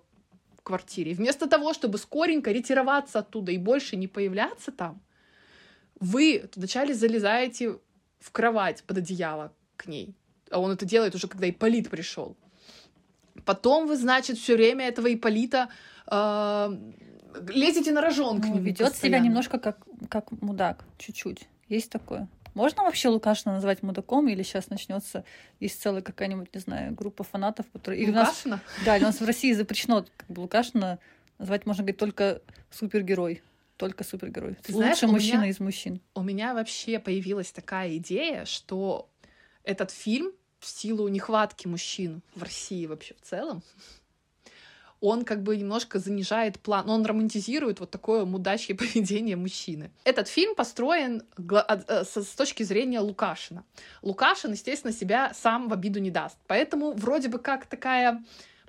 квартире. 0.65 1.13
Вместо 1.13 1.47
того, 1.47 1.73
чтобы 1.73 1.97
скоренько 1.97 2.51
ретироваться 2.51 3.19
оттуда 3.19 3.51
и 3.53 3.57
больше 3.57 3.95
не 3.95 4.07
появляться 4.07 4.71
там, 4.71 5.01
вы 5.99 6.49
вначале 6.55 6.93
залезаете 6.93 7.79
в 8.19 8.31
кровать 8.31 8.83
под 8.83 8.97
одеяло 8.97 9.53
к 9.77 9.87
ней. 9.87 10.15
А 10.51 10.59
он 10.59 10.71
это 10.71 10.85
делает 10.85 11.15
уже, 11.15 11.27
когда 11.27 11.49
Иполит 11.49 11.89
пришел. 11.89 12.35
Потом 13.45 13.87
вы, 13.87 13.95
значит, 13.95 14.37
все 14.37 14.55
время 14.55 14.87
этого 14.87 15.13
Иполита 15.13 15.69
э, 16.07 16.77
лезете 17.49 17.91
на 17.91 18.01
рожон 18.01 18.41
к 18.41 18.45
ну, 18.45 18.55
нему. 18.55 18.65
Ведет 18.65 18.95
себя 18.95 19.19
немножко 19.19 19.59
как, 19.59 19.77
как 20.09 20.31
мудак, 20.41 20.83
чуть-чуть. 20.97 21.47
Есть 21.69 21.91
такое. 21.91 22.27
Можно 22.55 22.83
вообще 22.83 23.09
Лукашина 23.09 23.53
назвать 23.53 23.83
мудаком, 23.83 24.27
или 24.27 24.41
сейчас 24.41 24.69
начнется 24.69 25.23
есть 25.59 25.79
целая 25.79 26.01
какая-нибудь, 26.01 26.53
не 26.55 26.59
знаю, 26.61 26.93
группа 26.93 27.23
фанатов, 27.23 27.67
которые... 27.71 28.07
Лукашина? 28.07 28.55
Нас... 28.55 28.85
Да, 28.85 28.95
у 28.95 28.99
нас 29.01 29.21
в 29.21 29.25
России 29.25 29.53
запрещено 29.53 30.05
как 30.17 30.29
бы, 30.29 30.39
Лукашина 30.39 30.97
назвать, 31.37 31.65
можно 31.67 31.83
говорить, 31.83 31.99
только 31.99 32.41
супергерой 32.71 33.43
только 33.77 34.05
супергерой. 34.05 34.55
Ты 34.63 34.71
знаешь, 34.71 35.01
Лучший 35.01 35.09
мужчина 35.09 35.41
меня, 35.41 35.49
из 35.49 35.59
мужчин. 35.59 36.01
У 36.13 36.23
меня 36.23 36.53
вообще 36.53 36.97
появилась 36.97 37.51
такая 37.51 37.97
идея, 37.97 38.45
что 38.45 39.09
этот 39.63 39.91
фильм 39.91 40.31
в 40.59 40.65
силу 40.65 41.07
нехватки 41.07 41.67
мужчин 41.67 42.21
в 42.35 42.43
России 42.43 42.85
вообще 42.85 43.15
в 43.15 43.21
целом, 43.21 43.63
он 45.01 45.25
как 45.25 45.43
бы 45.43 45.57
немножко 45.57 45.99
занижает 45.99 46.59
план, 46.59 46.89
он 46.89 47.05
романтизирует 47.05 47.79
вот 47.79 47.91
такое 47.91 48.25
мудачье 48.25 48.75
поведение 48.75 49.35
мужчины. 49.35 49.91
Этот 50.03 50.27
фильм 50.27 50.55
построен 50.55 51.23
э, 51.37 52.03
с 52.03 52.35
точки 52.35 52.63
зрения 52.63 52.99
Лукашина. 52.99 53.63
Лукашин, 54.01 54.51
естественно, 54.51 54.93
себя 54.93 55.33
сам 55.33 55.67
в 55.67 55.73
обиду 55.73 55.99
не 55.99 56.11
даст. 56.11 56.37
Поэтому 56.47 56.93
вроде 56.93 57.29
бы 57.29 57.39
как 57.39 57.65
такая 57.65 58.23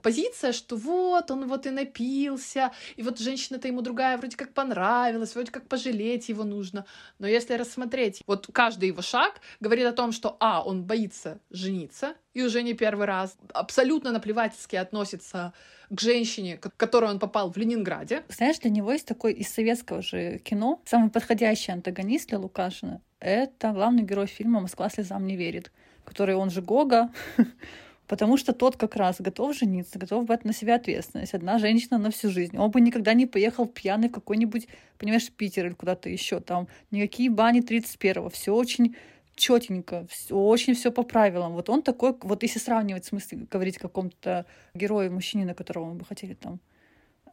позиция, 0.06 0.52
что 0.52 0.76
вот, 0.76 1.32
он 1.32 1.48
вот 1.48 1.66
и 1.66 1.70
напился, 1.70 2.70
и 2.94 3.02
вот 3.02 3.18
женщина-то 3.18 3.66
ему 3.66 3.82
другая 3.82 4.16
вроде 4.16 4.36
как 4.36 4.52
понравилась, 4.54 5.34
вроде 5.34 5.50
как 5.50 5.66
пожалеть 5.66 6.28
его 6.28 6.44
нужно. 6.44 6.84
Но 7.18 7.26
если 7.26 7.54
рассмотреть, 7.54 8.22
вот 8.28 8.48
каждый 8.52 8.90
его 8.90 9.02
шаг 9.02 9.40
говорит 9.58 9.84
о 9.84 9.92
том, 9.92 10.12
что, 10.12 10.36
а, 10.38 10.62
он 10.62 10.84
боится 10.84 11.40
жениться, 11.50 12.14
и 12.34 12.44
уже 12.44 12.62
не 12.62 12.74
первый 12.74 13.06
раз, 13.06 13.36
абсолютно 13.52 14.12
наплевательски 14.12 14.76
относится 14.76 15.52
к 15.90 16.00
женщине, 16.00 16.56
к 16.56 16.70
которой 16.76 17.10
он 17.10 17.18
попал 17.18 17.50
в 17.50 17.56
Ленинграде. 17.56 18.22
Знаешь, 18.28 18.60
для 18.60 18.70
него 18.70 18.92
есть 18.92 19.08
такой 19.08 19.32
из 19.32 19.52
советского 19.52 20.02
же 20.02 20.38
кино, 20.38 20.80
самый 20.84 21.10
подходящий 21.10 21.72
антагонист 21.72 22.28
для 22.28 22.38
Лукашина. 22.38 23.00
Это 23.18 23.72
главный 23.72 24.04
герой 24.04 24.26
фильма 24.26 24.60
«Москва 24.60 24.88
слезам 24.88 25.26
не 25.26 25.36
верит», 25.36 25.72
который 26.04 26.36
он 26.36 26.50
же 26.50 26.62
Гога, 26.62 27.10
Потому 28.06 28.36
что 28.36 28.52
тот 28.52 28.76
как 28.76 28.96
раз 28.96 29.20
готов 29.20 29.56
жениться, 29.56 29.98
готов 29.98 30.26
брать 30.26 30.44
на 30.44 30.52
себя 30.52 30.76
ответственность. 30.76 31.34
Одна 31.34 31.58
женщина 31.58 31.98
на 31.98 32.10
всю 32.10 32.30
жизнь. 32.30 32.56
Он 32.56 32.70
бы 32.70 32.80
никогда 32.80 33.14
не 33.14 33.26
поехал 33.26 33.66
пьяный 33.66 34.08
в 34.08 34.12
какой-нибудь, 34.12 34.68
понимаешь, 34.98 35.30
Питер 35.30 35.66
или 35.66 35.74
куда-то 35.74 36.08
еще. 36.08 36.40
Там 36.40 36.68
никакие 36.90 37.30
бани 37.30 37.62
31-го. 37.62 38.28
Все 38.28 38.54
очень 38.54 38.96
четенько, 39.34 40.06
очень 40.30 40.74
все 40.74 40.90
по 40.90 41.02
правилам. 41.02 41.52
Вот 41.52 41.68
он 41.68 41.82
такой, 41.82 42.16
вот 42.22 42.42
если 42.42 42.58
сравнивать, 42.58 43.04
в 43.04 43.08
смысле, 43.08 43.46
говорить 43.50 43.78
каком-то 43.78 44.46
герое, 44.74 45.10
мужчине, 45.10 45.44
на 45.44 45.54
которого 45.54 45.86
мы 45.86 45.94
бы 45.96 46.04
хотели 46.04 46.34
там 46.34 46.58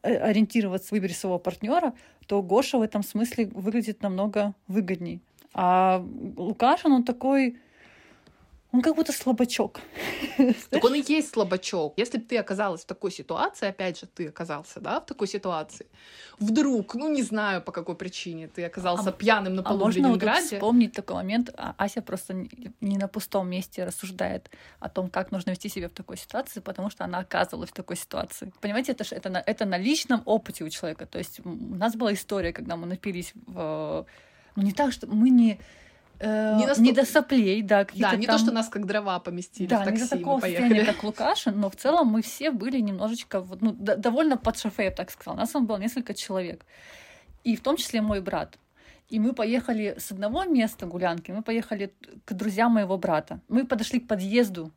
э, 0.04 0.16
ориентироваться 0.16 0.90
в 0.90 0.92
выборе 0.92 1.14
своего 1.14 1.40
партнера, 1.40 1.94
то 2.28 2.42
Гоша 2.42 2.78
в 2.78 2.82
этом 2.82 3.04
смысле 3.04 3.46
выглядит 3.46 4.02
намного 4.02 4.54
выгодней. 4.68 5.22
А 5.54 6.06
Лукашин, 6.36 6.92
он 6.92 7.04
такой 7.04 7.58
он 8.74 8.82
как 8.82 8.96
будто 8.96 9.12
слабачок. 9.12 9.80
Так 10.70 10.84
он 10.84 10.96
и 10.96 11.04
есть 11.08 11.30
слабачок. 11.30 11.94
Если 11.96 12.18
бы 12.18 12.24
ты 12.24 12.38
оказалась 12.40 12.82
в 12.82 12.86
такой 12.86 13.12
ситуации, 13.12 13.68
опять 13.68 14.00
же, 14.00 14.08
ты 14.08 14.28
оказался, 14.28 14.80
да, 14.80 15.00
в 15.00 15.06
такой 15.06 15.28
ситуации, 15.28 15.86
вдруг, 16.40 16.96
ну 16.96 17.08
не 17.12 17.22
знаю 17.22 17.62
по 17.62 17.72
какой 17.72 17.96
причине, 17.96 18.48
ты 18.48 18.66
оказался 18.66 19.10
а, 19.10 19.12
пьяным 19.12 19.54
на 19.54 19.62
а 19.62 19.66
полу 19.66 19.86
а 19.86 19.92
в 19.92 19.96
Ленинграде. 19.96 20.42
Вот 20.42 20.54
вспомнить 20.56 20.94
такой 20.94 21.16
момент. 21.16 21.52
А 21.56 21.76
Ася 21.78 22.02
просто 22.02 22.34
не 22.82 22.98
на 22.98 23.08
пустом 23.08 23.48
месте 23.48 23.86
рассуждает 23.86 24.50
о 24.80 24.90
том, 24.90 25.10
как 25.10 25.32
нужно 25.32 25.52
вести 25.52 25.70
себя 25.70 25.88
в 25.88 25.94
такой 25.94 26.18
ситуации, 26.18 26.60
потому 26.60 26.90
что 26.90 27.04
она 27.04 27.20
оказывалась 27.20 27.70
в 27.70 27.74
такой 27.74 27.96
ситуации. 27.96 28.52
Понимаете, 28.60 28.94
это, 28.94 29.04
это, 29.16 29.30
на, 29.30 29.44
это 29.46 29.66
на 29.66 29.78
личном 29.78 30.24
опыте 30.26 30.64
у 30.64 30.70
человека. 30.70 31.06
То 31.06 31.20
есть 31.20 31.46
у 31.46 31.76
нас 31.76 31.96
была 31.96 32.14
история, 32.14 32.52
когда 32.52 32.76
мы 32.76 32.88
напились 32.88 33.34
в... 33.46 34.06
Ну 34.56 34.64
не 34.64 34.72
так, 34.72 34.94
что 34.94 35.08
мы 35.08 35.30
не 35.30 35.60
Э, 36.24 36.56
не, 36.56 36.82
не 36.82 36.92
до 36.94 37.06
соплей, 37.06 37.62
да. 37.62 37.86
Да, 37.94 38.16
не 38.16 38.26
там... 38.26 38.38
то, 38.38 38.44
что 38.44 38.52
нас 38.54 38.70
как 38.70 38.86
дрова 38.86 39.20
поместили 39.20 39.68
да, 39.68 39.82
в 39.82 39.84
такси, 39.84 40.04
не 40.04 40.10
до 40.10 40.18
такого 40.18 40.40
состояния, 40.40 40.86
как 40.86 41.04
Лукашин, 41.04 41.60
но 41.60 41.70
в 41.70 41.76
целом 41.76 42.08
мы 42.08 42.22
все 42.22 42.52
были 42.52 42.80
немножечко, 42.80 43.46
ну, 43.60 43.72
довольно 43.74 44.38
под 44.38 44.58
шофе, 44.58 44.86
я 44.86 44.90
бы 44.90 44.96
так 44.96 45.12
сказала. 45.12 45.38
Нас 45.38 45.50
там 45.50 45.66
было 45.66 45.78
несколько 45.78 46.14
человек. 46.14 46.66
И 47.44 47.58
в 47.58 47.62
том 47.62 47.76
числе 47.76 48.02
мой 48.02 48.22
брат. 48.22 48.58
И 49.10 49.20
мы 49.20 49.34
поехали 49.34 49.96
с 49.98 50.12
одного 50.12 50.46
места 50.46 50.86
гулянки, 50.86 51.32
мы 51.32 51.44
поехали 51.44 51.94
к 52.26 52.34
друзьям 52.34 52.72
моего 52.72 52.98
брата. 52.98 53.42
Мы 53.50 53.66
подошли 53.66 54.00
к 54.00 54.08
подъезду 54.08 54.72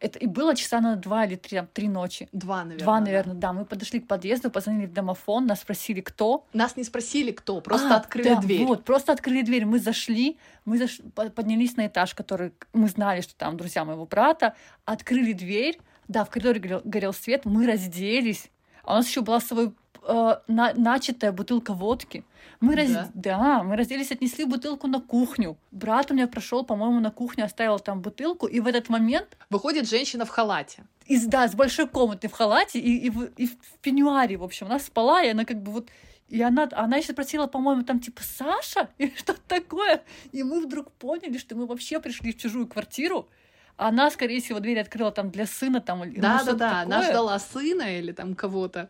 это 0.00 0.18
и 0.18 0.26
было 0.26 0.54
часа 0.54 0.80
на 0.80 0.96
два 0.96 1.24
или 1.24 1.36
три, 1.36 1.58
там, 1.58 1.68
три 1.72 1.88
ночи. 1.88 2.28
Два, 2.32 2.64
наверное. 2.64 2.84
Два, 2.84 3.00
наверное, 3.00 3.34
да. 3.34 3.48
да. 3.48 3.52
Мы 3.52 3.64
подошли 3.64 4.00
к 4.00 4.06
подъезду, 4.06 4.50
позвонили 4.50 4.86
в 4.86 4.92
домофон, 4.92 5.46
нас 5.46 5.60
спросили, 5.60 6.00
кто. 6.00 6.46
Нас 6.52 6.76
не 6.76 6.84
спросили, 6.84 7.30
кто, 7.30 7.60
просто 7.60 7.94
а, 7.94 7.96
открыли 7.96 8.28
да, 8.28 8.40
дверь. 8.40 8.64
Вот, 8.64 8.84
просто 8.84 9.12
открыли 9.12 9.42
дверь. 9.42 9.64
Мы 9.64 9.78
зашли, 9.78 10.38
мы 10.64 10.78
заш... 10.78 11.00
поднялись 11.34 11.76
на 11.76 11.86
этаж, 11.86 12.14
который 12.14 12.52
мы 12.72 12.88
знали, 12.88 13.20
что 13.20 13.34
там 13.36 13.56
друзья 13.56 13.84
моего 13.84 14.06
брата, 14.06 14.54
открыли 14.84 15.32
дверь. 15.32 15.78
Да, 16.08 16.24
в 16.24 16.30
коридоре 16.30 16.60
горел, 16.60 16.80
горел 16.84 17.12
свет, 17.12 17.44
мы 17.44 17.66
разделись. 17.66 18.50
А 18.86 18.92
у 18.92 18.96
нас 18.96 19.08
еще 19.08 19.20
была 19.20 19.40
с 19.40 19.46
собой 19.46 19.72
э, 20.02 20.36
на, 20.46 20.72
начатая 20.74 21.32
бутылка 21.32 21.74
водки. 21.74 22.24
Мы 22.60 22.74
да? 22.76 22.82
Раз... 22.82 23.10
да, 23.14 23.62
мы 23.62 23.76
разделись, 23.76 24.12
отнесли 24.12 24.44
бутылку 24.44 24.86
на 24.86 25.00
кухню. 25.00 25.58
Брат 25.72 26.10
у 26.10 26.14
меня 26.14 26.26
прошел, 26.26 26.64
по-моему, 26.64 27.00
на 27.00 27.10
кухню, 27.10 27.44
оставил 27.44 27.78
там 27.80 28.00
бутылку, 28.00 28.46
и 28.46 28.60
в 28.60 28.66
этот 28.66 28.88
момент... 28.88 29.36
Выходит 29.50 29.88
женщина 29.88 30.24
в 30.24 30.30
халате. 30.30 30.84
Из, 31.06 31.26
да, 31.26 31.46
с 31.48 31.54
большой 31.54 31.86
комнаты 31.86 32.28
в 32.28 32.32
халате 32.32 32.78
и, 32.78 33.06
и, 33.06 33.10
в, 33.10 33.24
и 33.36 33.46
в 33.46 33.78
пеньюаре, 33.82 34.36
в 34.36 34.44
общем. 34.44 34.66
Она 34.66 34.78
спала, 34.78 35.22
и 35.22 35.28
она 35.28 35.44
как 35.44 35.62
бы 35.62 35.72
вот... 35.72 35.88
И 36.28 36.42
она, 36.42 36.68
она 36.72 36.96
еще 36.96 37.12
спросила, 37.12 37.46
по-моему, 37.46 37.82
там 37.82 38.00
типа 38.00 38.22
Саша 38.22 38.88
или 38.98 39.12
что-то 39.16 39.40
такое. 39.46 40.02
И 40.32 40.42
мы 40.42 40.60
вдруг 40.60 40.90
поняли, 40.92 41.38
что 41.38 41.56
мы 41.56 41.66
вообще 41.66 42.00
пришли 42.00 42.32
в 42.32 42.38
чужую 42.38 42.66
квартиру, 42.66 43.28
Она, 43.76 44.10
скорее 44.10 44.40
всего, 44.40 44.58
дверь 44.58 44.80
открыла 44.80 45.12
там 45.12 45.30
для 45.30 45.46
сына, 45.46 45.80
там, 45.80 46.02
или 46.04 46.16
ну, 46.16 46.22
Да, 46.22 46.42
да, 46.44 46.52
да. 46.52 46.80
Она 46.80 46.96
такое. 46.98 47.10
ждала 47.10 47.38
сына 47.38 47.98
или 47.98 48.12
там 48.12 48.34
кого-то. 48.34 48.88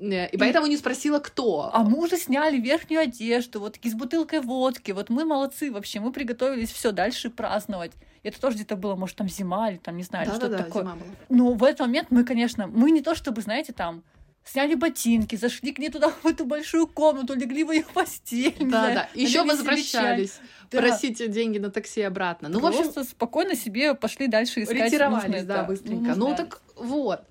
Э, 0.00 0.28
И 0.30 0.36
поэтому 0.38 0.66
не 0.66 0.76
спросила, 0.76 1.18
кто. 1.18 1.70
А 1.72 1.82
мы 1.82 1.98
уже 1.98 2.16
сняли 2.16 2.58
верхнюю 2.58 3.02
одежду, 3.02 3.60
вот 3.60 3.74
такие 3.74 3.92
с 3.92 3.96
бутылкой 3.96 4.40
водки. 4.40 4.92
Вот 4.92 5.10
мы 5.10 5.24
молодцы 5.24 5.72
вообще, 5.72 6.00
мы 6.00 6.12
приготовились 6.12 6.70
все 6.70 6.92
дальше 6.92 7.30
праздновать. 7.30 7.92
Это 8.22 8.40
тоже 8.40 8.56
где-то 8.56 8.76
было, 8.76 8.94
может, 8.96 9.16
там 9.16 9.28
зима 9.28 9.70
или 9.70 9.78
там, 9.78 9.96
не 9.96 10.02
знаю, 10.02 10.26
да, 10.26 10.32
что-то 10.32 10.48
да, 10.50 10.58
да, 10.58 10.64
такое. 10.64 10.82
зима 10.82 10.94
была. 10.96 11.10
Но 11.28 11.52
в 11.54 11.64
этот 11.64 11.80
момент 11.80 12.08
мы, 12.10 12.24
конечно, 12.24 12.66
мы 12.66 12.90
не 12.90 13.02
то 13.02 13.14
чтобы, 13.14 13.42
знаете, 13.42 13.72
там 13.72 14.02
сняли 14.44 14.74
ботинки, 14.74 15.36
зашли 15.36 15.72
к 15.72 15.78
ней 15.78 15.90
туда 15.90 16.10
в 16.22 16.26
эту 16.26 16.44
большую 16.44 16.86
комнату, 16.86 17.34
легли 17.34 17.64
в 17.64 17.72
ее 17.72 17.84
постель. 17.94 18.54
Да, 18.60 18.94
да. 18.94 19.08
Еще 19.14 19.42
возвращались. 19.42 20.40
Да. 20.70 20.78
Просите 20.78 21.28
деньги 21.28 21.58
на 21.58 21.70
такси 21.70 22.02
обратно. 22.02 22.48
Ну, 22.48 22.60
в 22.60 22.66
общем, 22.66 22.84
Просто 22.84 23.04
спокойно 23.04 23.54
себе 23.54 23.94
пошли 23.94 24.26
дальше 24.26 24.62
искать 24.62 24.92
ретировались, 24.92 25.44
да, 25.44 25.64
быстренько. 25.64 26.14
Ну, 26.14 26.28
нужное. 26.28 26.36
так 26.36 26.62
вот. 26.76 27.22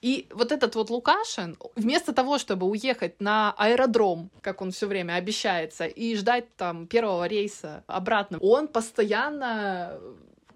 И 0.00 0.28
вот 0.30 0.52
этот 0.52 0.74
вот 0.74 0.90
Лукашин, 0.90 1.56
вместо 1.76 2.12
того, 2.12 2.38
чтобы 2.38 2.66
уехать 2.66 3.20
на 3.20 3.54
аэродром, 3.56 4.30
как 4.42 4.60
он 4.60 4.70
все 4.70 4.86
время 4.86 5.14
обещается, 5.14 5.86
и 5.86 6.14
ждать 6.14 6.54
там 6.56 6.86
первого 6.86 7.26
рейса 7.26 7.84
обратно, 7.86 8.38
он 8.40 8.68
постоянно 8.68 9.98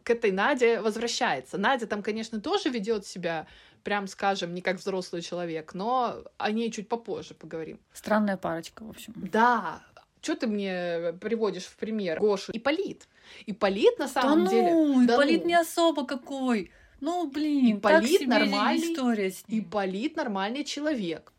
к 0.05 0.11
этой 0.11 0.33
Наде 0.33 0.81
возвращается. 0.81 1.57
Надя 1.57 1.87
там, 1.87 2.03
конечно, 2.03 2.41
тоже 2.41 2.69
ведет 2.69 3.07
себя, 3.07 3.47
прям 3.85 4.07
скажем, 4.07 4.55
не 4.55 4.61
как 4.61 4.77
взрослый 4.77 5.23
человек, 5.23 5.73
но 5.73 6.25
о 6.37 6.51
ней 6.51 6.71
чуть 6.71 6.89
попозже 6.89 7.35
поговорим. 7.35 7.81
Странная 7.93 8.37
парочка, 8.37 8.85
в 8.85 8.91
общем. 8.91 9.15
Да, 9.17 9.83
что 10.29 10.37
ты 10.37 10.47
мне 10.47 11.15
приводишь 11.21 11.65
в 11.65 11.77
пример? 11.77 12.21
Гошу. 12.21 12.53
Ипполит. 12.53 13.09
Ипполит 13.47 13.99
на 13.99 14.07
Да 14.07 14.13
самом 14.13 14.45
ну, 14.45 14.51
деле... 14.51 15.07
да 15.07 15.15
Ипполит 15.15 15.43
ну. 15.43 15.49
не 15.49 15.55
особо 15.55 16.07
какой. 16.07 16.71
Ну, 17.01 17.31
блин, 17.31 17.81
так 17.81 18.03
Ипполит 18.03 18.21
себе 18.21 18.27
нормальный, 18.27 18.93
история 18.93 19.31
с 19.31 19.49
ним. 19.49 19.61
Ипполит 19.61 20.17
нормальный 20.17 20.65
человек. 20.65 21.33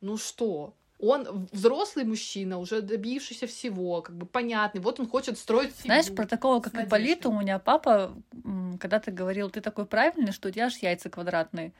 Ну 0.00 0.16
что? 0.16 0.74
Он 0.98 1.48
взрослый 1.52 2.04
мужчина, 2.04 2.58
уже 2.58 2.80
добившийся 2.80 3.46
всего, 3.46 4.02
как 4.02 4.16
бы 4.16 4.26
понятный. 4.26 4.80
Вот 4.80 5.00
он 5.00 5.08
хочет 5.08 5.38
строить 5.38 5.74
Знаешь, 5.76 6.06
семью 6.06 6.16
про 6.16 6.26
такого, 6.26 6.60
как 6.60 6.74
Ипполита, 6.74 7.28
у 7.28 7.40
меня 7.40 7.58
папа 7.58 8.14
когда-то 8.80 9.10
говорил, 9.10 9.50
ты 9.50 9.60
такой 9.60 9.84
правильный, 9.84 10.32
что 10.32 10.48
у 10.48 10.52
тебя 10.52 10.66
аж 10.66 10.76
яйца 10.78 11.10
квадратные. 11.10 11.72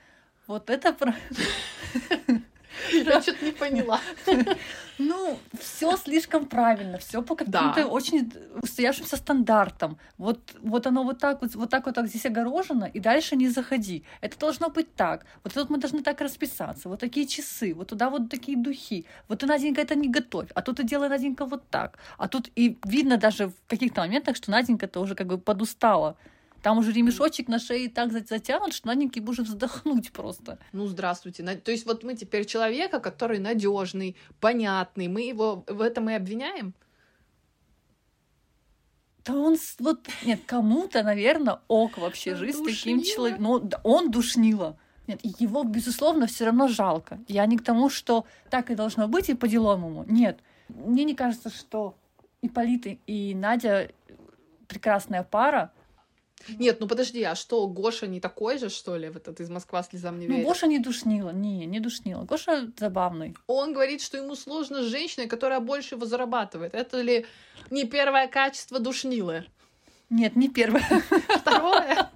Вот 0.46 0.70
это 0.70 0.92
про... 0.92 1.14
Я 2.90 3.22
что-то 3.22 3.44
не 3.44 3.52
поняла. 3.52 4.00
Ну, 4.98 5.38
все 5.58 5.96
слишком 5.96 6.46
правильно, 6.46 6.98
все 6.98 7.22
по 7.22 7.34
каким-то 7.34 7.86
очень 7.86 8.30
устоявшимся 8.62 9.16
стандартам. 9.16 9.98
Вот, 10.18 10.38
вот 10.62 10.86
оно 10.86 11.02
вот 11.02 11.18
так 11.18 11.42
вот, 11.42 11.54
вот 11.54 11.70
так 11.70 11.86
вот 11.86 11.94
так 11.94 12.06
здесь 12.06 12.26
огорожено, 12.26 12.84
и 12.84 13.00
дальше 13.00 13.36
не 13.36 13.48
заходи. 13.48 14.04
Это 14.20 14.38
должно 14.38 14.68
быть 14.68 14.94
так. 14.94 15.24
Вот 15.44 15.54
тут 15.54 15.70
мы 15.70 15.78
должны 15.78 16.02
так 16.02 16.20
расписаться. 16.20 16.88
Вот 16.88 17.00
такие 17.00 17.26
часы, 17.26 17.74
вот 17.74 17.88
туда 17.88 18.10
вот 18.10 18.28
такие 18.28 18.56
духи. 18.56 19.06
Вот 19.28 19.40
ты, 19.40 19.46
Наденька, 19.46 19.80
это 19.80 19.94
не 19.94 20.08
готовь, 20.08 20.50
а 20.54 20.62
тут 20.62 20.80
и 20.80 20.84
делай, 20.84 21.08
Наденька, 21.08 21.46
вот 21.46 21.68
так. 21.70 21.98
А 22.18 22.28
тут 22.28 22.50
и 22.54 22.78
видно 22.84 23.16
даже 23.16 23.48
в 23.48 23.54
каких-то 23.66 24.02
моментах, 24.02 24.36
что 24.36 24.50
Наденька-то 24.50 25.00
уже 25.00 25.14
как 25.14 25.26
бы 25.26 25.38
подустала. 25.38 26.16
Там 26.62 26.78
уже 26.78 26.92
ремешочек 26.92 27.48
на 27.48 27.58
шее 27.58 27.88
так 27.88 28.12
за- 28.12 28.24
затянут, 28.24 28.72
что 28.72 28.86
Наденьке 28.86 29.20
будет 29.20 29.46
вздохнуть 29.46 30.12
просто. 30.12 30.58
Ну, 30.72 30.86
здравствуйте. 30.86 31.42
То 31.56 31.72
есть 31.72 31.84
вот 31.86 32.04
мы 32.04 32.14
теперь 32.14 32.44
человека, 32.46 33.00
который 33.00 33.40
надежный, 33.40 34.16
понятный, 34.40 35.08
мы 35.08 35.22
его 35.22 35.64
в 35.66 35.80
этом 35.80 36.08
и 36.08 36.14
обвиняем? 36.14 36.72
Да 39.24 39.34
он 39.34 39.56
вот 39.78 40.08
нет 40.24 40.40
кому-то, 40.46 41.02
наверное, 41.02 41.60
ок 41.68 41.98
вообще 41.98 42.34
жить 42.34 42.56
с 42.56 42.58
таким 42.58 42.98
Душнило. 42.98 43.04
человеком. 43.04 43.42
Ну, 43.44 43.58
да, 43.60 43.80
он 43.84 44.10
душнило. 44.10 44.76
Нет, 45.06 45.20
его, 45.22 45.64
безусловно, 45.64 46.26
все 46.26 46.44
равно 46.46 46.68
жалко. 46.68 47.18
Я 47.28 47.44
не 47.46 47.56
к 47.56 47.64
тому, 47.64 47.88
что 47.90 48.24
так 48.50 48.70
и 48.70 48.74
должно 48.76 49.08
быть 49.08 49.28
и 49.28 49.34
по 49.34 49.48
деловому. 49.48 50.04
Нет. 50.08 50.38
Мне 50.68 51.04
не 51.04 51.14
кажется, 51.14 51.50
что 51.50 51.96
и- 52.40 52.98
и 53.06 53.34
Надя 53.34 53.90
прекрасная 54.68 55.22
пара. 55.24 55.72
Нет, 56.58 56.80
ну 56.80 56.86
подожди, 56.88 57.22
а 57.22 57.34
что, 57.34 57.66
Гоша 57.66 58.06
не 58.06 58.20
такой 58.20 58.58
же, 58.58 58.68
что 58.68 58.96
ли, 58.96 59.08
вот 59.08 59.22
этот 59.22 59.40
из 59.40 59.50
Москва 59.50 59.82
слезам 59.82 60.18
не 60.18 60.26
Ну, 60.26 60.34
верит? 60.34 60.46
Гоша 60.46 60.66
не 60.66 60.78
душнила. 60.78 61.30
Не, 61.30 61.66
не 61.66 61.80
душнила. 61.80 62.24
Гоша 62.24 62.70
забавный. 62.78 63.34
Он 63.46 63.72
говорит, 63.72 64.02
что 64.02 64.16
ему 64.16 64.34
сложно 64.34 64.82
с 64.82 64.86
женщиной, 64.86 65.28
которая 65.28 65.60
больше 65.60 65.94
его 65.94 66.06
зарабатывает. 66.06 66.74
Это 66.74 67.00
ли 67.00 67.26
не 67.70 67.84
первое 67.84 68.28
качество 68.28 68.78
душнилы? 68.78 69.44
Нет, 70.12 70.36
не 70.36 70.50
первое. 70.50 70.82
Второе? 71.40 72.10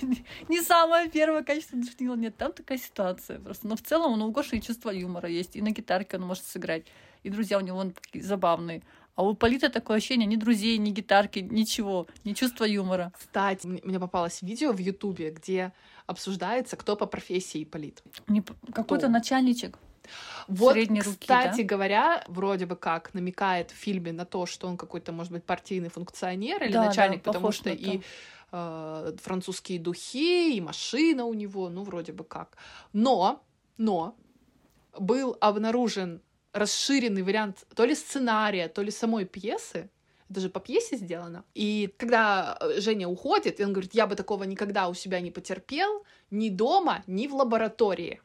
Не 0.48 0.60
самое 0.60 1.08
первое 1.08 1.44
качество 1.44 1.78
душнила. 1.78 2.16
Нет, 2.16 2.36
там 2.36 2.52
такая 2.52 2.78
ситуация 2.78 3.38
просто. 3.38 3.68
Но 3.68 3.76
в 3.76 3.82
целом 3.82 4.18
ну, 4.18 4.26
у 4.26 4.32
Гоши 4.32 4.56
и 4.56 4.60
чувство 4.60 4.90
юмора 4.90 5.28
есть. 5.28 5.54
И 5.54 5.62
на 5.62 5.70
гитарке 5.70 6.16
он 6.16 6.24
может 6.24 6.44
сыграть. 6.44 6.84
И 7.22 7.30
друзья 7.30 7.58
у 7.58 7.60
него 7.60 7.76
вон 7.76 7.92
такие 7.92 8.24
забавные. 8.24 8.82
А 9.18 9.22
у 9.22 9.34
Полита 9.34 9.68
такое 9.68 9.96
ощущение 9.96 10.26
ни 10.26 10.36
друзей, 10.36 10.78
ни 10.78 10.90
гитарки, 10.90 11.40
ничего, 11.40 12.06
ни 12.22 12.34
чувства 12.34 12.62
юмора. 12.62 13.12
Кстати, 13.18 13.66
мне 13.66 13.98
попалось 13.98 14.42
видео 14.42 14.70
в 14.70 14.78
Ютубе, 14.78 15.30
где 15.32 15.72
обсуждается, 16.06 16.76
кто 16.76 16.94
по 16.94 17.06
профессии 17.06 17.64
полит. 17.64 18.00
Какой-то 18.72 19.08
начальничек. 19.08 19.76
Вот, 20.46 20.74
Средней 20.74 21.00
руки, 21.00 21.18
кстати 21.18 21.62
да? 21.62 21.64
говоря, 21.64 22.24
вроде 22.28 22.66
бы 22.66 22.76
как 22.76 23.12
намекает 23.12 23.72
в 23.72 23.74
фильме 23.74 24.12
на 24.12 24.24
то, 24.24 24.46
что 24.46 24.68
он 24.68 24.76
какой-то, 24.76 25.10
может 25.10 25.32
быть, 25.32 25.42
партийный 25.42 25.88
функционер 25.88 26.62
или 26.62 26.72
Да, 26.72 26.82
да, 26.82 26.86
начальник, 26.86 27.24
потому 27.24 27.42
похож 27.42 27.56
что 27.56 27.70
и 27.70 28.00
э, 28.52 29.16
французские 29.20 29.80
духи, 29.80 30.56
и 30.56 30.60
машина 30.60 31.24
у 31.24 31.34
него, 31.34 31.68
ну, 31.70 31.82
вроде 31.82 32.12
бы 32.12 32.22
как. 32.22 32.56
Но, 32.92 33.42
но 33.78 34.14
был 34.96 35.36
обнаружен 35.40 36.22
расширенный 36.58 37.22
вариант 37.22 37.64
то 37.74 37.84
ли 37.84 37.94
сценария, 37.94 38.68
то 38.68 38.82
ли 38.82 38.90
самой 38.90 39.24
пьесы, 39.24 39.88
это 40.30 40.40
же 40.40 40.48
по 40.50 40.60
пьесе 40.60 40.96
сделано. 40.96 41.44
И 41.54 41.92
когда 41.96 42.58
э, 42.60 42.80
Женя 42.80 43.08
уходит, 43.08 43.60
и 43.60 43.64
он 43.64 43.72
говорит, 43.72 43.94
я 43.94 44.06
бы 44.06 44.14
такого 44.14 44.44
никогда 44.44 44.88
у 44.88 44.94
себя 44.94 45.20
не 45.20 45.30
потерпел, 45.30 46.04
ни 46.30 46.50
дома, 46.50 47.02
ни 47.06 47.26
в 47.26 47.34
лаборатории. 47.34 48.20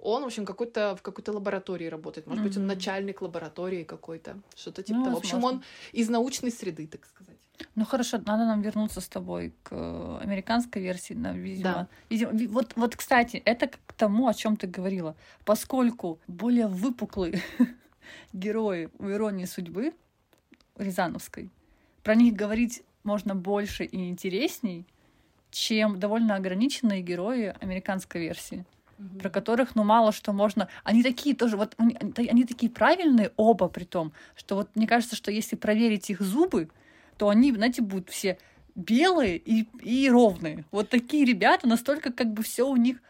Он, 0.00 0.22
в 0.22 0.26
общем, 0.26 0.46
какой-то, 0.46 0.96
в 0.96 1.02
какой-то 1.02 1.32
лаборатории 1.32 1.86
работает. 1.86 2.26
Может 2.26 2.44
быть, 2.44 2.56
он 2.56 2.66
начальник 2.66 3.20
лаборатории 3.20 3.84
какой-то. 3.84 4.38
Что-то 4.56 4.82
типа 4.82 4.98
Ну, 4.98 5.04
того. 5.04 5.16
В 5.16 5.18
общем, 5.18 5.44
он 5.44 5.62
из 5.92 6.08
научной 6.08 6.50
среды, 6.50 6.86
так 6.86 7.04
сказать. 7.04 7.36
Ну 7.74 7.84
хорошо, 7.84 8.18
надо 8.18 8.44
нам 8.44 8.62
вернуться 8.62 9.00
с 9.00 9.08
тобой 9.08 9.52
к 9.62 9.72
э, 9.72 10.18
американской 10.22 10.82
версии, 10.82 11.14
на, 11.14 11.32
видимо. 11.32 11.62
Да. 11.62 11.88
видимо 12.10 12.32
ви- 12.32 12.46
вот, 12.46 12.72
вот, 12.76 12.96
кстати, 12.96 13.42
это 13.44 13.66
к 13.68 13.92
тому, 13.92 14.28
о 14.28 14.34
чем 14.34 14.56
ты 14.56 14.66
говорила. 14.66 15.14
Поскольку 15.44 16.18
более 16.26 16.66
выпуклые 16.66 17.40
герои 18.32 18.88
у 18.98 19.08
иронии 19.10 19.46
судьбы 19.46 19.92
Рязановской, 20.76 21.50
про 22.02 22.14
них 22.14 22.34
говорить 22.34 22.82
можно 23.04 23.34
больше 23.34 23.84
и 23.84 24.08
интересней, 24.08 24.86
чем 25.50 25.98
довольно 25.98 26.36
ограниченные 26.36 27.02
герои 27.02 27.54
американской 27.60 28.20
версии 28.20 28.64
про 29.20 29.30
которых, 29.30 29.76
ну, 29.76 29.84
мало 29.84 30.12
что 30.12 30.32
можно... 30.32 30.68
Они 30.84 31.02
такие 31.02 31.34
тоже, 31.34 31.56
вот, 31.56 31.74
они, 31.78 31.96
они 32.16 32.44
такие 32.44 32.70
правильные 32.70 33.30
оба, 33.36 33.68
при 33.68 33.84
том, 33.84 34.12
что 34.34 34.56
вот 34.56 34.70
мне 34.74 34.86
кажется, 34.86 35.14
что 35.14 35.30
если 35.30 35.56
проверить 35.56 36.10
их 36.10 36.20
зубы, 36.20 36.68
то 37.18 37.28
они, 37.28 37.52
знаете, 37.52 37.82
будут 37.82 38.08
все 38.10 38.38
белые 38.74 39.36
и, 39.36 39.66
и 39.82 40.08
ровные. 40.08 40.64
Вот 40.70 40.88
такие 40.88 41.24
ребята, 41.24 41.66
настолько 41.68 42.12
как 42.12 42.32
бы 42.32 42.42
все 42.42 42.66
у 42.66 42.76
них 42.76 43.02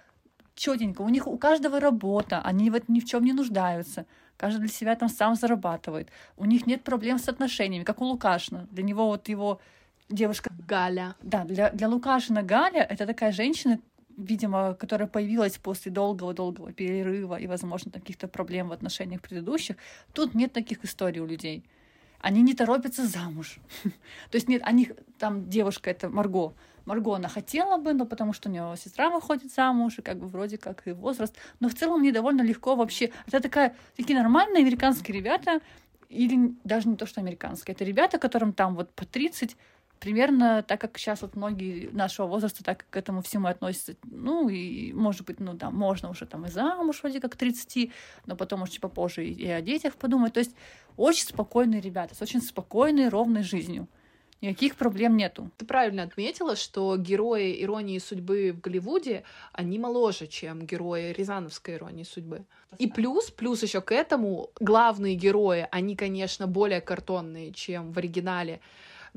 четенько. 0.54 1.02
У 1.02 1.08
них 1.08 1.26
у 1.26 1.38
каждого 1.38 1.78
работа, 1.78 2.40
они 2.40 2.70
в 2.70 2.74
этом 2.74 2.94
ни 2.94 3.00
в 3.00 3.04
чем 3.04 3.24
не 3.24 3.32
нуждаются. 3.32 4.06
Каждый 4.36 4.60
для 4.60 4.68
себя 4.68 4.96
там 4.96 5.08
сам 5.08 5.34
зарабатывает. 5.34 6.08
У 6.36 6.44
них 6.44 6.66
нет 6.66 6.82
проблем 6.82 7.18
с 7.18 7.28
отношениями, 7.28 7.84
как 7.84 8.00
у 8.00 8.04
Лукашина. 8.04 8.66
Для 8.70 8.82
него 8.82 9.06
вот 9.06 9.28
его 9.28 9.60
девушка 10.08 10.50
Галя. 10.66 11.14
да, 11.22 11.44
для, 11.44 11.70
для 11.70 11.88
Лукашина 11.88 12.42
Галя 12.42 12.82
это 12.82 13.06
такая 13.06 13.32
женщина, 13.32 13.78
видимо, 14.16 14.74
которая 14.74 15.06
появилась 15.08 15.58
после 15.58 15.92
долгого-долгого 15.92 16.72
перерыва 16.72 17.38
и, 17.38 17.46
возможно, 17.46 17.90
каких-то 17.90 18.26
проблем 18.26 18.68
в 18.68 18.72
отношениях 18.72 19.20
предыдущих. 19.20 19.76
Тут 20.14 20.34
нет 20.34 20.52
таких 20.52 20.84
историй 20.84 21.20
у 21.20 21.26
людей. 21.26 21.64
Они 22.20 22.42
не 22.42 22.54
торопятся 22.54 23.06
замуж. 23.06 23.58
То 24.30 24.36
есть 24.36 24.48
нет, 24.48 24.62
они 24.64 24.92
там 25.18 25.48
девушка 25.48 25.90
это 25.90 26.08
Марго. 26.08 26.54
Марго 26.84 27.14
она 27.14 27.28
хотела 27.28 27.76
бы, 27.76 27.92
но 27.92 28.06
потому 28.06 28.32
что 28.32 28.48
у 28.48 28.52
нее 28.52 28.74
сестра 28.76 29.10
выходит 29.10 29.52
замуж, 29.52 29.98
и 29.98 30.02
как 30.02 30.18
бы 30.18 30.26
вроде 30.26 30.56
как 30.58 30.86
и 30.86 30.92
возраст. 30.92 31.36
Но 31.60 31.68
в 31.68 31.74
целом 31.74 32.00
мне 32.00 32.12
довольно 32.12 32.42
легко 32.42 32.76
вообще. 32.76 33.12
Это 33.26 33.40
такая, 33.40 33.76
такие 33.96 34.18
нормальные 34.18 34.62
американские 34.62 35.16
ребята, 35.16 35.60
или 36.08 36.54
даже 36.64 36.88
не 36.88 36.96
то, 36.96 37.06
что 37.06 37.20
американские. 37.20 37.74
Это 37.74 37.84
ребята, 37.84 38.18
которым 38.18 38.52
там 38.52 38.74
вот 38.74 38.90
по 38.94 39.04
30, 39.04 39.56
примерно 40.00 40.62
так, 40.62 40.80
как 40.80 40.98
сейчас 40.98 41.22
вот 41.22 41.36
многие 41.36 41.88
нашего 41.92 42.26
возраста 42.26 42.64
так 42.64 42.86
к 42.90 42.96
этому 42.96 43.22
всему 43.22 43.48
относятся. 43.48 43.96
Ну, 44.04 44.48
и, 44.48 44.92
может 44.92 45.24
быть, 45.24 45.40
ну, 45.40 45.54
да, 45.54 45.70
можно 45.70 46.10
уже 46.10 46.26
там 46.26 46.46
и 46.46 46.50
замуж 46.50 47.00
вроде 47.02 47.20
как 47.20 47.32
к 47.32 47.36
30, 47.36 47.90
но 48.26 48.36
потом 48.36 48.62
уже 48.62 48.72
чуть 48.72 48.80
попозже 48.80 49.26
и, 49.26 49.32
и 49.32 49.48
о 49.48 49.60
детях 49.60 49.96
подумать. 49.96 50.32
То 50.32 50.40
есть 50.40 50.54
очень 50.96 51.26
спокойные 51.26 51.80
ребята, 51.80 52.14
с 52.14 52.22
очень 52.22 52.40
спокойной, 52.40 53.08
ровной 53.08 53.42
жизнью. 53.42 53.88
Никаких 54.40 54.76
проблем 54.76 55.16
нету. 55.16 55.50
Ты 55.56 55.66
правильно 55.66 56.04
отметила, 56.04 56.54
что 56.54 56.96
герои 56.96 57.60
иронии 57.60 57.98
судьбы 57.98 58.52
в 58.52 58.60
Голливуде, 58.60 59.24
они 59.52 59.80
моложе, 59.80 60.28
чем 60.28 60.64
герои 60.64 61.12
Рязановской 61.12 61.74
иронии 61.74 62.04
судьбы. 62.04 62.44
И 62.78 62.86
плюс, 62.86 63.32
плюс 63.32 63.64
еще 63.64 63.80
к 63.80 63.90
этому, 63.90 64.50
главные 64.60 65.16
герои, 65.16 65.66
они, 65.72 65.96
конечно, 65.96 66.46
более 66.46 66.80
картонные, 66.80 67.52
чем 67.52 67.92
в 67.92 67.98
оригинале, 67.98 68.60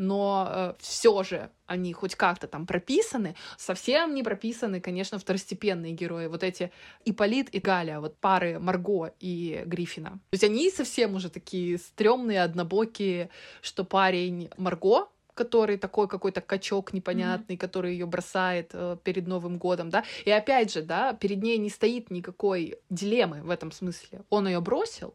но 0.02 0.48
э, 0.50 0.74
все 0.80 1.22
же 1.24 1.50
они 1.68 1.94
хоть 1.94 2.16
как-то 2.16 2.48
там 2.48 2.66
прописаны. 2.66 3.36
Совсем 3.58 4.16
не 4.16 4.24
прописаны, 4.24 4.82
конечно, 4.82 5.20
второстепенные 5.20 5.94
герои. 5.94 6.28
Вот 6.28 6.44
эти 6.44 6.72
Иполит 7.06 7.50
и 7.54 7.60
Галя, 7.60 8.00
вот 8.00 8.18
пары 8.18 8.60
Марго 8.60 9.14
и 9.20 9.62
Гриффина. 9.66 10.10
То 10.10 10.34
есть 10.34 10.44
они 10.44 10.72
совсем 10.72 11.16
уже 11.16 11.30
такие 11.30 11.78
стрёмные, 11.78 12.42
однобокие, 12.42 13.30
что 13.62 13.84
парень 13.84 14.50
Марго, 14.58 15.08
который 15.36 15.78
такой 15.78 16.08
какой-то 16.08 16.42
качок 16.42 16.94
непонятный, 16.94 17.56
mm-hmm. 17.56 17.60
который 17.60 17.94
ее 17.94 18.08
бросает 18.08 18.72
э, 18.74 18.98
перед 19.04 19.28
Новым 19.28 19.60
годом, 19.60 19.92
да. 19.92 20.04
И 20.26 20.32
опять 20.32 20.74
же, 20.74 20.82
да, 20.82 21.14
перед 21.14 21.44
ней 21.44 21.60
не 21.60 21.70
стоит 21.70 22.10
никакой 22.10 22.80
дилеммы 22.90 23.44
в 23.44 23.52
этом 23.52 23.72
смысле. 23.72 24.24
Он 24.30 24.48
ее 24.48 24.62
бросил, 24.62 25.14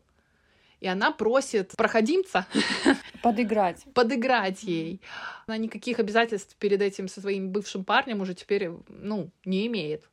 и 0.81 0.89
она 0.89 1.11
просит 1.11 1.73
проходимца 1.77 2.47
подыграть. 3.23 3.85
подыграть 3.95 4.63
ей. 4.63 5.01
Она 5.47 5.57
никаких 5.59 5.99
обязательств 5.99 6.57
перед 6.57 6.83
этим 6.83 7.09
со 7.09 7.21
своим 7.21 7.51
бывшим 7.51 7.85
парнем 7.85 8.21
уже 8.21 8.35
теперь, 8.35 8.71
ну, 8.89 9.31
не 9.45 9.67
имеет. 9.67 10.09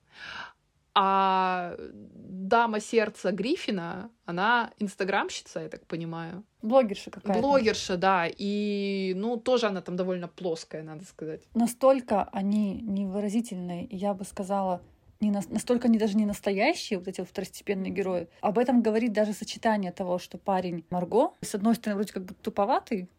А 0.95 1.75
дама 1.79 2.79
сердца 2.79 3.31
Гриффина, 3.31 4.11
она 4.25 4.71
инстаграмщица, 4.77 5.61
я 5.61 5.69
так 5.69 5.87
понимаю. 5.87 6.43
Блогерша 6.61 7.09
какая-то. 7.09 7.41
Блогерша, 7.41 7.97
да. 7.97 8.27
И, 8.27 9.13
ну, 9.15 9.37
тоже 9.37 9.67
она 9.67 9.81
там 9.81 9.95
довольно 9.95 10.27
плоская, 10.27 10.83
надо 10.83 11.03
сказать. 11.05 11.41
Настолько 11.55 12.29
они 12.31 12.79
невыразительные, 12.81 13.87
я 13.89 14.13
бы 14.13 14.23
сказала, 14.23 14.81
не 15.23 15.31
на, 15.31 15.41
настолько 15.49 15.87
они 15.87 15.97
даже 15.97 16.15
не 16.17 16.25
настоящие, 16.25 16.99
вот 16.99 17.07
эти 17.07 17.21
вот 17.21 17.29
второстепенные 17.29 17.91
герои. 17.91 18.27
Об 18.41 18.57
этом 18.57 18.81
говорит 18.81 19.13
даже 19.13 19.33
сочетание 19.33 19.91
того, 19.91 20.19
что 20.19 20.37
парень 20.37 20.85
Марго, 20.89 21.31
с 21.41 21.55
одной 21.55 21.75
стороны, 21.75 21.97
вроде 21.97 22.13
как 22.13 22.25
бы 22.25 22.33
туповатый 22.33 23.09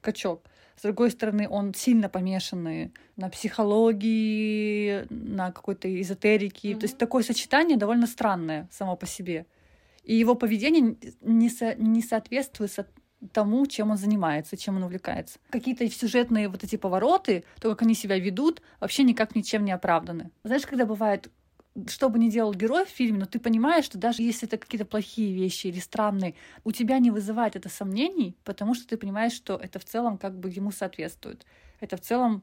качок, 0.00 0.42
с 0.76 0.82
другой 0.82 1.10
стороны, 1.10 1.46
он 1.46 1.74
сильно 1.74 2.08
помешанный 2.08 2.94
на 3.16 3.28
психологии, 3.28 5.04
на 5.10 5.52
какой-то 5.52 6.00
эзотерике. 6.00 6.70
Mm-hmm. 6.70 6.78
То 6.78 6.84
есть 6.84 6.96
такое 6.96 7.22
сочетание 7.22 7.76
довольно 7.76 8.06
странное 8.06 8.66
само 8.72 8.96
по 8.96 9.06
себе. 9.06 9.44
И 10.04 10.14
его 10.14 10.34
поведение 10.34 10.96
не, 11.20 11.50
со, 11.50 11.74
не 11.74 12.00
соответствует 12.00 12.72
со 12.72 12.86
тому, 13.32 13.66
чем 13.66 13.90
он 13.90 13.98
занимается, 13.98 14.56
чем 14.56 14.76
он 14.76 14.84
увлекается. 14.84 15.38
Какие-то 15.50 15.88
сюжетные 15.90 16.48
вот 16.48 16.64
эти 16.64 16.76
повороты, 16.76 17.44
то, 17.60 17.68
как 17.68 17.82
они 17.82 17.94
себя 17.94 18.18
ведут, 18.18 18.62
вообще 18.80 19.02
никак 19.02 19.34
ничем 19.34 19.64
не 19.64 19.72
оправданы. 19.72 20.30
Знаешь, 20.44 20.66
когда 20.66 20.86
бывает 20.86 21.28
что 21.86 22.08
бы 22.08 22.18
ни 22.18 22.28
делал 22.28 22.52
герой 22.52 22.84
в 22.84 22.88
фильме, 22.88 23.20
но 23.20 23.26
ты 23.26 23.38
понимаешь, 23.38 23.84
что 23.84 23.98
даже 23.98 24.22
если 24.22 24.48
это 24.48 24.58
какие-то 24.58 24.84
плохие 24.84 25.34
вещи 25.34 25.68
или 25.68 25.78
странные, 25.78 26.34
у 26.64 26.72
тебя 26.72 26.98
не 26.98 27.10
вызывает 27.10 27.56
это 27.56 27.68
сомнений, 27.68 28.36
потому 28.44 28.74
что 28.74 28.88
ты 28.88 28.96
понимаешь, 28.96 29.32
что 29.32 29.54
это 29.56 29.78
в 29.78 29.84
целом 29.84 30.18
как 30.18 30.38
бы 30.38 30.50
ему 30.50 30.72
соответствует. 30.72 31.46
Это 31.78 31.96
в 31.96 32.00
целом 32.00 32.42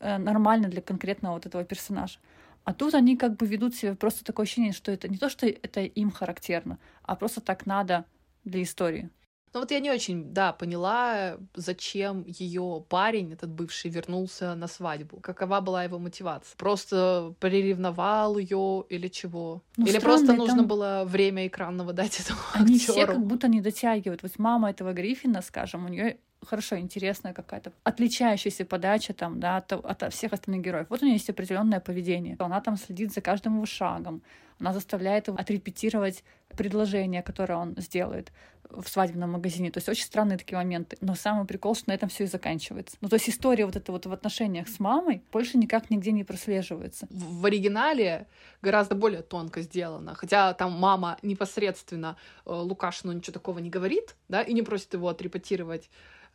э, 0.00 0.18
нормально 0.18 0.68
для 0.68 0.80
конкретного 0.80 1.34
вот 1.34 1.46
этого 1.46 1.64
персонажа. 1.64 2.18
А 2.64 2.74
тут 2.74 2.94
они 2.94 3.16
как 3.16 3.36
бы 3.36 3.46
ведут 3.46 3.74
себя 3.74 3.94
просто 3.94 4.24
такое 4.24 4.44
ощущение, 4.44 4.72
что 4.72 4.92
это 4.92 5.08
не 5.08 5.16
то, 5.16 5.28
что 5.28 5.46
это 5.46 5.80
им 5.80 6.10
характерно, 6.10 6.78
а 7.02 7.16
просто 7.16 7.40
так 7.40 7.66
надо 7.66 8.04
для 8.44 8.62
истории. 8.62 9.10
Ну 9.54 9.60
вот 9.60 9.70
я 9.70 9.80
не 9.80 9.90
очень, 9.90 10.32
да, 10.32 10.52
поняла, 10.52 11.36
зачем 11.54 12.24
ее 12.26 12.84
парень, 12.88 13.32
этот 13.32 13.50
бывший, 13.50 13.90
вернулся 13.90 14.54
на 14.54 14.66
свадьбу. 14.66 15.20
Какова 15.20 15.60
была 15.60 15.84
его 15.84 15.98
мотивация? 15.98 16.56
Просто 16.56 17.34
приревновал 17.40 18.38
ее 18.38 18.84
или 18.88 19.08
чего? 19.08 19.62
Ну, 19.76 19.86
или 19.86 19.98
просто 19.98 20.32
нужно 20.32 20.58
там... 20.58 20.66
было 20.66 21.04
время 21.06 21.46
экранного 21.46 21.92
дать 21.92 22.20
этому 22.20 22.40
Они 22.54 22.76
актеру? 22.76 22.92
все 22.92 23.06
как 23.06 23.26
будто 23.26 23.48
не 23.48 23.60
дотягивают. 23.60 24.22
Вот 24.22 24.38
мама 24.38 24.70
этого 24.70 24.92
Гриффина, 24.92 25.42
скажем, 25.42 25.86
у 25.86 25.88
нее 25.88 26.18
хорошо, 26.46 26.78
интересная 26.78 27.32
какая-то 27.32 27.72
отличающаяся 27.84 28.64
подача 28.64 29.12
там, 29.12 29.40
да, 29.40 29.56
от, 29.58 29.72
от 29.72 30.12
всех 30.12 30.32
остальных 30.32 30.62
героев. 30.62 30.86
Вот 30.88 31.02
у 31.02 31.04
нее 31.04 31.14
есть 31.14 31.30
определенное 31.30 31.80
поведение. 31.80 32.36
Она 32.38 32.60
там 32.60 32.76
следит 32.76 33.12
за 33.12 33.20
каждым 33.20 33.56
его 33.56 33.66
шагом. 33.66 34.22
Она 34.60 34.72
заставляет 34.72 35.28
его 35.28 35.38
отрепетировать 35.38 36.24
предложение, 36.56 37.22
которое 37.22 37.56
он 37.56 37.74
сделает 37.78 38.32
в 38.70 38.86
свадебном 38.88 39.32
магазине. 39.32 39.70
То 39.70 39.78
есть 39.78 39.88
очень 39.88 40.04
странные 40.04 40.38
такие 40.38 40.56
моменты. 40.56 40.96
Но 41.00 41.14
самый 41.14 41.46
прикол, 41.46 41.74
что 41.74 41.88
на 41.88 41.94
этом 41.94 42.08
все 42.08 42.24
и 42.24 42.26
заканчивается. 42.26 42.96
Ну, 43.00 43.08
то 43.08 43.14
есть 43.14 43.28
история 43.28 43.64
вот 43.64 43.76
эта 43.76 43.92
вот 43.92 44.06
в 44.06 44.12
отношениях 44.12 44.68
с 44.68 44.78
мамой 44.78 45.22
больше 45.32 45.56
никак 45.56 45.90
нигде 45.90 46.12
не 46.12 46.24
прослеживается. 46.24 47.06
В, 47.10 47.46
оригинале 47.46 48.26
гораздо 48.60 48.94
более 48.94 49.22
тонко 49.22 49.62
сделано. 49.62 50.14
Хотя 50.14 50.52
там 50.52 50.72
мама 50.72 51.18
непосредственно 51.22 52.16
э, 52.44 52.52
Лукашину 52.52 53.12
ничего 53.12 53.32
такого 53.32 53.58
не 53.58 53.70
говорит, 53.70 54.16
да, 54.28 54.42
и 54.42 54.52
не 54.52 54.62
просит 54.62 54.92
его 54.94 55.08
отрепетировать 55.08 55.88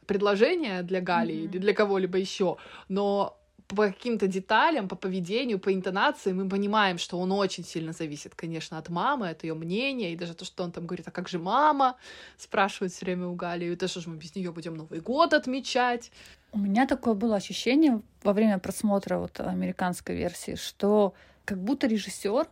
предложение 0.08 0.84
для 0.84 1.02
Гали 1.02 1.34
mm-hmm. 1.34 1.46
или 1.46 1.58
для 1.60 1.74
кого-либо 1.74 2.18
еще, 2.18 2.58
но 2.90 3.40
по 3.68 3.88
каким-то 3.88 4.28
деталям, 4.28 4.88
по 4.88 4.96
поведению, 4.96 5.60
по 5.60 5.74
интонации 5.74 6.34
мы 6.34 6.48
понимаем, 6.48 6.98
что 6.98 7.20
он 7.20 7.32
очень 7.32 7.64
сильно 7.64 7.94
зависит, 7.94 8.36
конечно, 8.36 8.78
от 8.78 8.90
мамы, 8.90 9.30
от 9.30 9.44
ее 9.44 9.54
мнения, 9.54 10.14
и 10.14 10.16
даже 10.16 10.34
то, 10.34 10.46
что 10.46 10.64
он 10.64 10.72
там 10.72 10.86
говорит, 10.86 11.08
а 11.08 11.12
как 11.12 11.30
же 11.30 11.40
мама, 11.40 11.96
спрашивает 12.38 12.92
все 12.92 13.06
время 13.06 13.28
у 13.28 13.36
Гали, 13.36 13.66
и 13.66 13.88
что 13.88 14.02
же 14.02 14.10
мы 14.10 14.18
без 14.18 14.36
нее 14.36 14.52
будем 14.52 14.76
Новый 14.76 15.00
год 15.00 15.34
отмечать. 15.34 16.12
У 16.52 16.60
меня 16.60 16.86
такое 16.86 17.14
было 17.14 17.36
ощущение 17.36 18.02
во 18.24 18.34
время 18.34 18.60
просмотра 18.60 19.18
вот 19.18 19.40
американской 19.40 20.16
версии, 20.16 20.56
что 20.56 21.14
как 21.46 21.58
будто 21.58 21.88
режиссер 21.88 22.48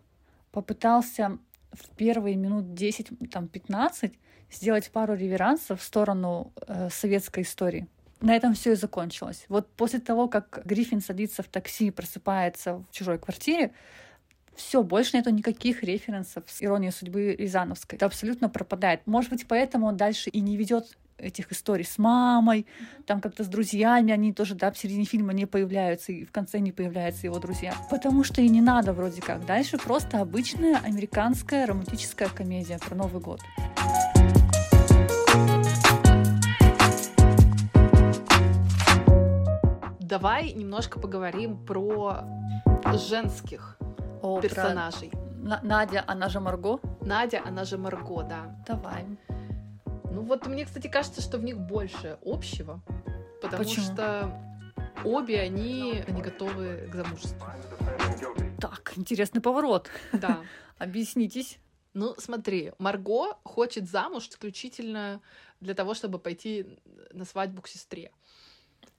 попытался 0.52 1.38
в 1.72 1.96
первые 1.96 2.36
минут 2.36 2.74
10, 2.74 3.30
там, 3.32 3.48
15 3.48 4.14
сделать 4.52 4.92
пару 4.92 5.16
реверансов 5.16 5.82
в 5.82 5.84
сторону 5.84 6.52
э, 6.68 6.90
советской 6.90 7.44
истории. 7.44 7.88
На 8.22 8.36
этом 8.36 8.54
все 8.54 8.74
и 8.74 8.76
закончилось. 8.76 9.46
Вот 9.50 9.68
после 9.74 10.00
того, 10.00 10.28
как 10.28 10.62
Гриффин 10.64 11.02
садится 11.02 11.42
в 11.42 11.48
такси 11.48 11.88
и 11.88 11.92
просыпается 11.92 12.76
в 12.76 12.86
чужой 12.92 13.18
квартире, 13.18 13.72
все, 14.56 14.84
больше 14.84 15.18
нету 15.18 15.32
никаких 15.32 15.84
референсов 15.84 16.44
с 16.48 16.62
иронией 16.62 16.92
судьбы 16.92 17.36
Рязановской. 17.38 17.98
Это 17.98 18.06
абсолютно 18.06 18.50
пропадает. 18.50 19.02
Может 19.08 19.32
быть, 19.32 19.48
поэтому 19.48 19.88
он 19.88 19.98
дальше 19.98 20.30
и 20.30 20.40
не 20.40 20.56
ведет 20.56 20.98
этих 21.18 21.52
историй 21.52 21.86
с 21.86 21.98
мамой, 21.98 22.66
там 23.06 23.22
как-то 23.22 23.44
с 23.44 23.48
друзьями, 23.48 24.12
они 24.12 24.34
тоже, 24.34 24.56
да, 24.56 24.72
в 24.72 24.78
середине 24.78 25.06
фильма 25.06 25.34
не 25.34 25.46
появляются, 25.46 26.12
и 26.12 26.26
в 26.26 26.32
конце 26.32 26.60
не 26.60 26.72
появляются 26.72 27.28
его 27.28 27.40
друзья. 27.40 27.76
Потому 27.90 28.24
что 28.24 28.42
и 28.42 28.50
не 28.50 28.62
надо 28.62 28.94
вроде 28.94 29.22
как. 29.22 29.46
Дальше 29.46 29.78
просто 29.78 30.20
обычная 30.20 30.78
американская 30.78 31.66
романтическая 31.66 32.30
комедия 32.30 32.80
про 32.80 32.96
Новый 32.96 33.22
год. 33.22 33.40
Давай 40.12 40.52
немножко 40.52 41.00
поговорим 41.00 41.66
про 41.66 42.26
женских 43.08 43.78
О, 44.22 44.42
персонажей. 44.42 45.10
Про... 45.10 45.62
Надя, 45.64 46.04
она 46.06 46.28
же 46.28 46.42
Марго? 46.42 46.82
Надя, 47.00 47.42
она 47.46 47.64
же 47.64 47.78
Марго, 47.78 48.22
да. 48.24 48.62
Давай. 48.68 49.06
Ну 50.12 50.24
вот 50.24 50.48
мне, 50.48 50.66
кстати, 50.66 50.88
кажется, 50.88 51.22
что 51.22 51.38
в 51.38 51.46
них 51.46 51.58
больше 51.58 52.20
общего, 52.26 52.82
потому 53.42 53.64
Почему? 53.64 53.86
что 53.86 54.38
обе 55.06 55.40
они, 55.40 56.04
они 56.06 56.22
готовы 56.22 56.90
к 56.92 56.94
замужеству. 56.94 57.48
Так, 58.60 58.92
интересный 58.98 59.40
поворот. 59.40 59.90
Да. 60.12 60.42
Объяснитесь. 60.78 61.58
Ну, 61.94 62.16
смотри, 62.18 62.74
Марго 62.80 63.38
хочет 63.46 63.90
замуж 63.90 64.28
исключительно 64.28 65.22
для 65.62 65.74
того, 65.74 65.94
чтобы 65.94 66.20
пойти 66.20 66.78
на 67.14 67.24
свадьбу 67.24 67.62
к 67.62 67.70
сестре. 67.70 68.12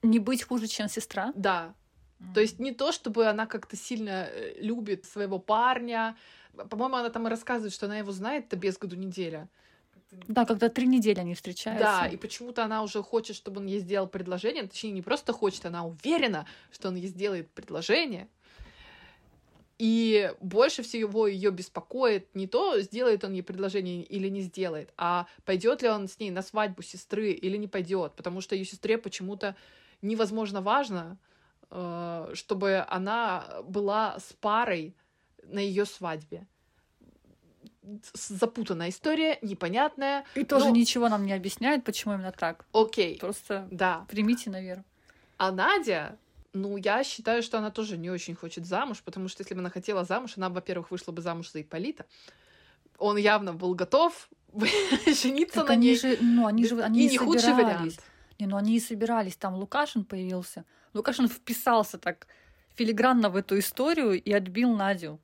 Не 0.03 0.19
быть 0.19 0.43
хуже, 0.43 0.67
чем 0.67 0.87
сестра? 0.89 1.31
Да. 1.35 1.73
Mm-hmm. 2.19 2.33
То 2.33 2.41
есть 2.41 2.59
не 2.59 2.73
то, 2.73 2.91
чтобы 2.91 3.27
она 3.27 3.45
как-то 3.45 3.75
сильно 3.75 4.27
э, 4.29 4.55
любит 4.59 5.05
своего 5.05 5.39
парня. 5.39 6.15
По-моему, 6.69 6.97
она 6.97 7.09
там 7.09 7.27
и 7.27 7.29
рассказывает, 7.29 7.73
что 7.73 7.87
она 7.87 7.97
его 7.97 8.11
знает-то 8.11 8.55
без 8.55 8.77
году 8.77 8.95
неделя. 8.95 9.49
Да, 10.27 10.45
когда 10.45 10.69
три 10.69 10.85
недели 10.85 11.19
они 11.19 11.33
встречаются. 11.33 11.83
Да, 11.83 12.07
и 12.07 12.17
почему-то 12.17 12.63
она 12.63 12.83
уже 12.83 13.01
хочет, 13.01 13.35
чтобы 13.35 13.61
он 13.61 13.65
ей 13.65 13.79
сделал 13.79 14.07
предложение. 14.07 14.67
Точнее, 14.67 14.91
не 14.91 15.01
просто 15.01 15.33
хочет, 15.33 15.65
она 15.65 15.85
уверена, 15.85 16.45
что 16.71 16.89
он 16.89 16.95
ей 16.95 17.07
сделает 17.07 17.49
предложение. 17.51 18.27
И 19.79 20.31
больше 20.39 20.83
всего 20.83 21.27
ее 21.27 21.49
беспокоит 21.49 22.33
не 22.35 22.47
то, 22.47 22.79
сделает 22.81 23.23
он 23.23 23.33
ей 23.33 23.41
предложение 23.41 24.03
или 24.03 24.29
не 24.29 24.41
сделает, 24.41 24.93
а 24.97 25.25
пойдет 25.45 25.81
ли 25.81 25.89
он 25.89 26.07
с 26.07 26.19
ней 26.19 26.29
на 26.29 26.43
свадьбу 26.43 26.83
сестры 26.83 27.31
или 27.31 27.57
не 27.57 27.67
пойдет, 27.67 28.13
потому 28.15 28.39
что 28.39 28.55
ее 28.55 28.65
сестре 28.65 28.99
почему-то 28.99 29.55
невозможно 30.03 30.61
важно, 30.61 31.17
э, 31.71 32.31
чтобы 32.33 32.85
она 32.87 33.61
была 33.63 34.19
с 34.19 34.33
парой 34.33 34.95
на 35.43 35.59
ее 35.59 35.85
свадьбе. 35.85 36.47
Запутанная 38.13 38.89
история, 38.89 39.39
непонятная. 39.41 40.25
И 40.35 40.45
тоже 40.45 40.65
но... 40.65 40.71
ничего 40.71 41.09
нам 41.09 41.25
не 41.25 41.33
объясняет, 41.33 41.83
почему 41.83 42.13
именно 42.13 42.31
так. 42.31 42.65
Окей. 42.71 43.17
Просто 43.19 43.67
да. 43.71 44.05
примите 44.07 44.49
наверх. 44.49 44.83
А 45.37 45.51
Надя, 45.51 46.17
ну, 46.53 46.77
я 46.77 47.03
считаю, 47.03 47.43
что 47.43 47.57
она 47.57 47.71
тоже 47.71 47.97
не 47.97 48.09
очень 48.09 48.35
хочет 48.35 48.65
замуж, 48.65 49.01
потому 49.03 49.27
что 49.27 49.41
если 49.41 49.53
бы 49.53 49.59
она 49.59 49.69
хотела 49.69 50.05
замуж, 50.05 50.33
она, 50.37 50.49
во-первых, 50.49 50.91
вышла 50.91 51.11
бы 51.11 51.21
замуж 51.21 51.51
за 51.51 51.61
Ипполита. 51.61 52.05
Он 52.97 53.17
явно 53.17 53.53
был 53.53 53.73
готов 53.73 54.29
жениться 55.05 55.55
Так 55.55 55.67
на 55.69 55.73
они 55.73 55.87
ней. 55.87 55.97
же, 55.97 56.17
ну, 56.21 56.45
они 56.45 56.65
же, 56.65 56.81
они 56.81 57.07
и 57.07 57.09
не 57.09 57.17
худший 57.17 57.51
собирались. 57.51 57.97
вариант. 57.97 58.03
Не, 58.39 58.47
ну 58.47 58.57
они 58.57 58.77
и 58.77 58.79
собирались, 58.79 59.35
там 59.35 59.55
Лукашин 59.55 60.05
появился. 60.05 60.65
Лукашин 60.93 61.27
вписался 61.27 61.97
так 61.97 62.27
филигранно 62.75 63.29
в 63.29 63.35
эту 63.35 63.57
историю 63.59 64.21
и 64.21 64.31
отбил 64.31 64.75
Надю. 64.75 65.19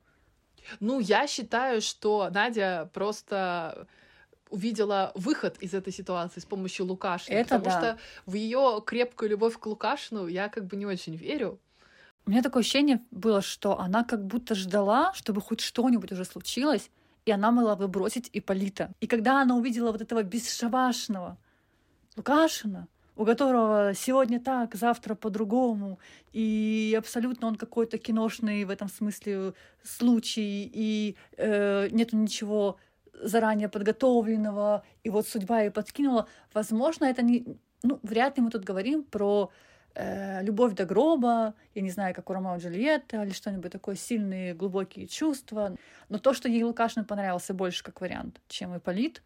Ну, 0.78 1.00
я 1.00 1.26
считаю, 1.26 1.80
что 1.80 2.28
Надя 2.30 2.90
просто 2.92 3.88
увидела 4.50 5.12
выход 5.14 5.56
из 5.58 5.74
этой 5.74 5.92
ситуации 5.92 6.40
с 6.40 6.44
помощью 6.44 6.86
Лукашина. 6.86 7.34
Это 7.34 7.58
потому 7.58 7.64
да. 7.64 7.78
что 7.80 7.98
в 8.26 8.34
ее 8.34 8.82
крепкую 8.84 9.30
любовь 9.30 9.58
к 9.58 9.66
Лукашину 9.66 10.26
я 10.26 10.48
как 10.48 10.66
бы 10.66 10.76
не 10.76 10.86
очень 10.86 11.14
верю. 11.14 11.60
У 12.26 12.30
меня 12.30 12.42
такое 12.42 12.60
ощущение 12.60 13.00
было, 13.10 13.42
что 13.42 13.78
она 13.78 14.04
как 14.04 14.26
будто 14.26 14.54
ждала, 14.54 15.12
чтобы 15.14 15.40
хоть 15.40 15.60
что-нибудь 15.60 16.12
уже 16.12 16.24
случилось, 16.24 16.90
и 17.24 17.30
она 17.30 17.50
могла 17.50 17.76
бы 17.76 17.88
бросить 17.88 18.28
Ипполита. 18.32 18.92
И 19.00 19.06
когда 19.06 19.40
она 19.40 19.56
увидела 19.56 19.92
вот 19.92 20.00
этого 20.00 20.22
бесшабашного 20.22 21.38
Лукашина, 22.16 22.88
у 23.20 23.26
которого 23.26 23.92
сегодня 23.94 24.40
так, 24.40 24.74
завтра 24.74 25.14
по-другому, 25.14 25.98
и 26.32 26.96
абсолютно 26.98 27.48
он 27.48 27.56
какой-то 27.56 27.98
киношный 27.98 28.64
в 28.64 28.70
этом 28.70 28.88
смысле 28.88 29.52
случай, 29.82 30.70
и 30.72 31.16
э, 31.36 31.88
нету 31.90 32.16
ничего 32.16 32.78
заранее 33.12 33.68
подготовленного, 33.68 34.84
и 35.04 35.10
вот 35.10 35.28
судьба 35.28 35.60
ей 35.60 35.70
подкинула. 35.70 36.28
Возможно, 36.54 37.04
это 37.04 37.20
не... 37.20 37.44
Ну, 37.82 38.00
вряд 38.02 38.38
ли 38.38 38.42
мы 38.42 38.50
тут 38.50 38.64
говорим 38.64 39.02
про 39.02 39.50
э, 39.94 40.42
любовь 40.42 40.72
до 40.72 40.86
гроба, 40.86 41.52
я 41.74 41.82
не 41.82 41.90
знаю, 41.90 42.14
как 42.14 42.30
у 42.30 42.32
Ромео 42.32 42.56
и 42.56 42.60
Джульетты, 42.60 43.18
или 43.18 43.32
что-нибудь 43.32 43.70
такое, 43.70 43.96
сильные, 43.96 44.54
глубокие 44.54 45.06
чувства. 45.06 45.76
Но 46.08 46.16
то, 46.16 46.32
что 46.32 46.48
ей 46.48 46.62
Лукашин 46.62 47.04
понравился 47.04 47.52
больше 47.52 47.84
как 47.84 48.00
вариант, 48.00 48.40
чем 48.48 48.74
Ипполит, 48.74 49.22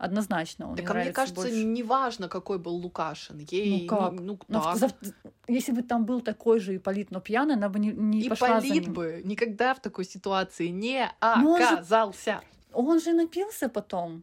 однозначно 0.00 0.70
он 0.70 0.76
Так 0.76 0.90
а 0.90 0.94
мне 0.94 1.12
кажется, 1.12 1.42
больше. 1.42 1.62
неважно, 1.64 2.28
какой 2.28 2.58
был 2.58 2.74
Лукашин. 2.74 3.38
Ей, 3.50 3.82
Ну 3.82 3.86
как? 3.88 4.12
ну, 4.12 4.38
Но 4.48 4.62
так. 4.62 4.76
зав- 4.76 5.14
если 5.48 5.72
бы 5.72 5.82
там 5.82 6.04
был 6.06 6.20
такой 6.22 6.58
же 6.60 6.74
Ипполит, 6.76 7.10
но 7.10 7.20
пьяный, 7.20 7.54
она 7.54 7.68
бы 7.68 7.78
не, 7.78 7.92
не 7.92 8.28
пошла 8.28 8.60
за 8.60 8.66
Ипполит 8.66 8.84
ним. 8.84 8.92
бы 8.94 9.22
никогда 9.24 9.74
в 9.74 9.80
такой 9.80 10.04
ситуации 10.04 10.68
не 10.68 11.10
Ну, 11.36 11.50
он 11.52 11.60
же- 11.60 11.66
оказался. 11.66 12.40
Он 12.72 13.00
же 13.00 13.12
напился 13.12 13.68
потом. 13.68 14.22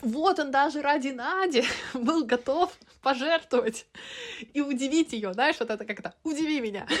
Вот 0.00 0.38
он 0.38 0.50
даже 0.50 0.80
ради 0.82 1.08
Нади 1.08 1.64
был 1.94 2.24
готов 2.24 2.76
пожертвовать 3.02 3.86
и 4.54 4.60
удивить 4.60 5.12
ее. 5.12 5.32
Знаешь, 5.32 5.56
вот 5.60 5.70
это 5.70 5.84
как-то 5.84 6.14
«удиви 6.24 6.60
меня». 6.60 6.86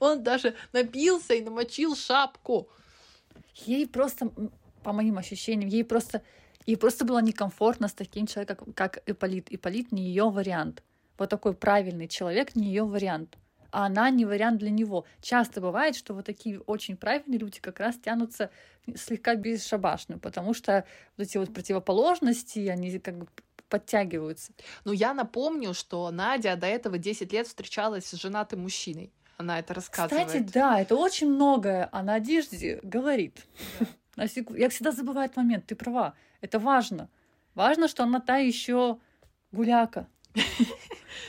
Он 0.00 0.22
даже 0.22 0.54
напился 0.72 1.34
и 1.34 1.40
намочил 1.42 1.96
шапку. 1.96 2.68
Ей 3.66 3.86
просто, 3.86 4.30
по 4.86 4.92
моим 4.92 5.18
ощущениям, 5.18 5.68
ей 5.68 5.82
просто, 5.82 6.22
ей 6.64 6.76
просто 6.76 7.04
было 7.04 7.18
некомфортно 7.20 7.88
с 7.88 7.92
таким 7.92 8.28
человеком, 8.28 8.72
как 8.72 9.02
Ипполит. 9.06 9.52
Ипполит 9.52 9.90
не 9.90 10.04
ее 10.04 10.30
вариант. 10.30 10.84
Вот 11.18 11.28
такой 11.28 11.54
правильный 11.54 12.06
человек 12.06 12.54
не 12.54 12.68
ее 12.68 12.84
вариант. 12.84 13.36
А 13.72 13.86
она 13.86 14.10
не 14.10 14.24
вариант 14.24 14.60
для 14.60 14.70
него. 14.70 15.04
Часто 15.20 15.60
бывает, 15.60 15.96
что 15.96 16.14
вот 16.14 16.24
такие 16.24 16.60
очень 16.60 16.96
правильные 16.96 17.40
люди 17.40 17.58
как 17.60 17.80
раз 17.80 17.96
тянутся 17.98 18.50
слегка 18.94 19.34
бесшабашны, 19.34 20.20
потому 20.20 20.54
что 20.54 20.84
вот 21.16 21.26
эти 21.26 21.36
вот 21.36 21.52
противоположности, 21.52 22.60
они 22.68 22.96
как 23.00 23.18
бы 23.18 23.26
подтягиваются. 23.68 24.52
Но 24.84 24.92
я 24.92 25.14
напомню, 25.14 25.74
что 25.74 26.08
Надя 26.12 26.54
до 26.54 26.68
этого 26.68 26.96
10 26.96 27.32
лет 27.32 27.48
встречалась 27.48 28.06
с 28.06 28.12
женатым 28.12 28.60
мужчиной. 28.60 29.10
Она 29.36 29.58
это 29.58 29.74
рассказывает. 29.74 30.28
Кстати, 30.28 30.42
да, 30.44 30.80
это 30.80 30.94
очень 30.94 31.28
многое 31.28 31.88
о 31.90 32.04
надежде 32.04 32.78
говорит. 32.84 33.44
Секу- 33.80 33.86
Я 34.16 34.68
всегда 34.68 34.92
забываю 34.92 35.26
этот 35.26 35.36
момент, 35.36 35.66
ты 35.66 35.74
права. 35.74 36.14
Это 36.40 36.58
важно. 36.58 37.08
Важно, 37.54 37.88
что 37.88 38.02
она 38.02 38.20
та 38.20 38.36
еще 38.36 38.98
гуляка. 39.52 40.08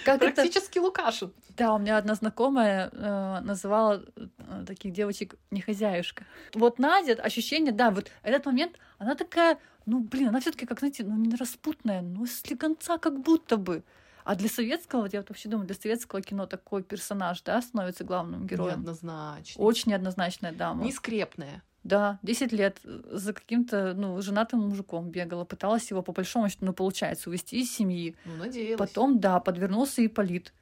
Как 0.06 0.22
это? 0.22 0.34
Практически 0.34 0.80
Лукашин. 0.80 1.34
Да, 1.50 1.74
у 1.74 1.80
меня 1.80 1.98
одна 1.98 2.16
знакомая 2.16 2.90
э, 2.92 3.40
называла 3.42 4.06
э, 4.16 4.66
таких 4.68 4.94
девочек 4.94 5.36
не 5.50 5.62
хозяюшка. 5.62 6.26
Вот 6.54 6.78
Надя, 6.78 7.14
ощущение, 7.14 7.72
да, 7.72 7.90
вот 7.90 8.12
этот 8.22 8.46
момент, 8.46 8.78
она 9.00 9.16
такая, 9.16 9.58
ну, 9.86 10.00
блин, 10.00 10.30
она 10.30 10.40
все 10.40 10.52
таки 10.52 10.66
как, 10.66 10.80
знаете, 10.80 11.04
ну, 11.04 11.16
не 11.16 11.36
распутная, 11.36 12.02
ну, 12.02 12.26
слегонца 12.26 12.98
как 12.98 13.20
будто 13.22 13.58
бы. 13.58 13.84
А 14.24 14.36
для 14.36 14.50
советского, 14.50 15.04
вот 15.04 15.14
я 15.14 15.22
вот 15.22 15.30
вообще 15.30 15.50
думаю, 15.50 15.66
для 15.66 15.76
советского 15.76 16.22
кино 16.22 16.46
такой 16.46 16.84
персонаж, 16.84 17.42
да, 17.44 17.62
становится 17.62 18.04
главным 18.04 18.46
героем. 18.46 18.80
Неоднозначно. 18.80 19.64
Очень 19.64 19.92
неоднозначная 19.92 20.52
дама. 20.52 20.84
Нескрепная. 20.84 21.64
Да, 21.88 22.20
10 22.22 22.52
лет 22.52 22.80
за 22.84 23.32
каким-то, 23.32 23.94
ну, 23.94 24.22
женатым 24.22 24.60
мужиком 24.60 25.10
бегала, 25.10 25.46
пыталась 25.46 25.90
его 25.90 26.02
по 26.02 26.12
большому 26.12 26.50
счету, 26.50 26.66
ну, 26.66 26.74
получается, 26.74 27.30
увести 27.30 27.62
из 27.62 27.74
семьи. 27.74 28.14
Ну, 28.26 28.36
надеялась. 28.36 28.78
Потом, 28.78 29.20
да, 29.20 29.40
подвернулся 29.40 30.06
Ипполит. 30.06 30.54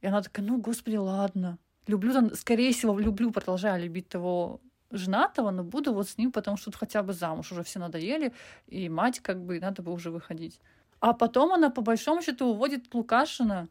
И 0.00 0.06
она 0.06 0.22
такая, 0.22 0.46
ну, 0.46 0.60
господи, 0.60 0.94
ладно. 0.94 1.58
Люблю, 1.88 2.12
там, 2.12 2.34
скорее 2.36 2.72
всего, 2.72 2.96
люблю, 3.00 3.32
продолжаю 3.32 3.82
любить 3.82 4.08
того 4.08 4.60
женатого, 4.92 5.50
но 5.50 5.64
буду 5.64 5.92
вот 5.92 6.08
с 6.08 6.18
ним, 6.18 6.30
потому 6.30 6.56
что 6.56 6.66
тут 6.66 6.76
хотя 6.76 7.02
бы 7.02 7.14
замуж 7.14 7.50
уже 7.50 7.64
все 7.64 7.80
надоели, 7.80 8.32
и 8.68 8.88
мать 8.88 9.18
как 9.18 9.42
бы, 9.44 9.56
и 9.56 9.60
надо 9.60 9.82
бы 9.82 9.92
уже 9.92 10.12
выходить. 10.12 10.60
А 11.00 11.14
потом 11.14 11.52
она, 11.52 11.70
по 11.70 11.82
большому 11.82 12.22
счету, 12.22 12.46
уводит 12.46 12.94
Лукашина 12.94 13.68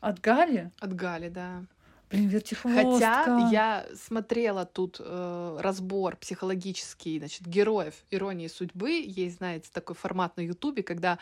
от 0.00 0.20
Гали. 0.20 0.70
От 0.80 0.94
Гали, 0.94 1.28
да. 1.28 1.64
Блин, 2.10 2.28
вертихвостка. 2.28 2.82
Хотя 2.82 3.48
я 3.50 3.86
смотрела 3.94 4.64
тут 4.64 4.96
э, 5.00 5.58
разбор 5.60 6.16
психологический, 6.16 7.18
значит, 7.18 7.46
героев 7.46 7.94
«Иронии 8.10 8.46
судьбы». 8.46 9.02
Есть, 9.04 9.38
знаете, 9.38 9.68
такой 9.72 9.96
формат 9.96 10.36
на 10.36 10.42
Ютубе, 10.42 10.82
когда 10.82 11.18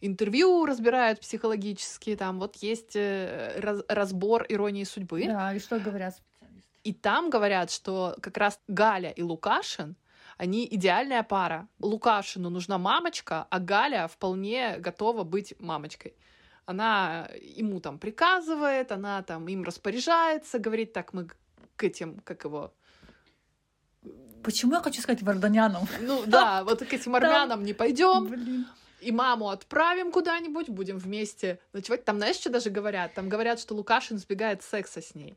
интервью 0.00 0.64
разбирают 0.64 1.20
психологически, 1.20 2.16
там 2.16 2.38
вот 2.38 2.56
есть 2.56 2.96
э, 2.96 3.60
раз- 3.60 3.84
разбор 3.88 4.46
«Иронии 4.48 4.84
судьбы». 4.84 5.24
Да, 5.26 5.54
и 5.54 5.58
что 5.58 5.78
говорят 5.78 6.14
специалисты? 6.14 6.68
И 6.84 6.92
там 6.92 7.30
говорят, 7.30 7.70
что 7.70 8.16
как 8.20 8.36
раз 8.38 8.58
Галя 8.68 9.10
и 9.10 9.22
Лукашин, 9.22 9.96
они 10.38 10.66
идеальная 10.68 11.22
пара. 11.22 11.68
Лукашину 11.78 12.50
нужна 12.50 12.78
мамочка, 12.78 13.46
а 13.50 13.60
Галя 13.60 14.08
вполне 14.08 14.76
готова 14.78 15.22
быть 15.24 15.54
мамочкой. 15.60 16.14
Она 16.64 17.28
ему 17.40 17.80
там 17.80 17.98
приказывает, 17.98 18.92
она 18.92 19.22
там 19.22 19.48
им 19.48 19.64
распоряжается, 19.64 20.58
говорит, 20.58 20.92
так 20.92 21.12
мы 21.12 21.28
к 21.76 21.84
этим, 21.84 22.20
как 22.24 22.44
его, 22.44 22.72
Почему 24.42 24.74
я 24.74 24.80
хочу 24.80 25.00
сказать 25.00 25.22
Варданянам? 25.22 25.86
ну 26.00 26.24
да, 26.26 26.64
вот 26.68 26.80
к 26.80 26.92
этим 26.92 27.14
армянам 27.14 27.62
не 27.62 27.72
пойдем, 27.72 28.66
и 29.00 29.10
маму 29.10 29.48
отправим 29.48 30.12
куда-нибудь, 30.12 30.68
будем 30.68 30.98
вместе 30.98 31.58
ночевать. 31.72 32.04
Там, 32.04 32.18
знаешь, 32.18 32.36
что 32.36 32.50
даже 32.50 32.70
говорят? 32.70 33.14
Там 33.14 33.28
говорят, 33.28 33.58
что 33.58 33.74
Лукашин 33.74 34.16
избегает 34.16 34.62
секса 34.62 35.02
с 35.02 35.14
ней. 35.14 35.36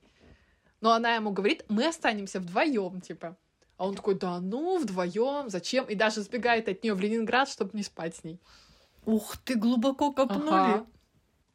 Но 0.81 0.91
она 0.91 1.15
ему 1.15 1.31
говорит, 1.31 1.65
мы 1.67 1.87
останемся 1.87 2.39
вдвоем, 2.39 3.01
типа. 3.01 3.37
А 3.77 3.87
он 3.87 3.95
такой, 3.95 4.15
да 4.15 4.39
ну, 4.39 4.77
вдвоем, 4.77 5.49
зачем? 5.49 5.85
И 5.85 5.95
даже 5.95 6.21
сбегает 6.21 6.69
от 6.69 6.83
нее 6.83 6.93
в 6.93 6.99
Ленинград, 6.99 7.49
чтобы 7.49 7.71
не 7.73 7.83
спать 7.83 8.15
с 8.15 8.23
ней. 8.23 8.39
Ух 9.05 9.35
ты, 9.37 9.55
глубоко 9.55 10.11
копнули. 10.11 10.49
Ага. 10.49 10.85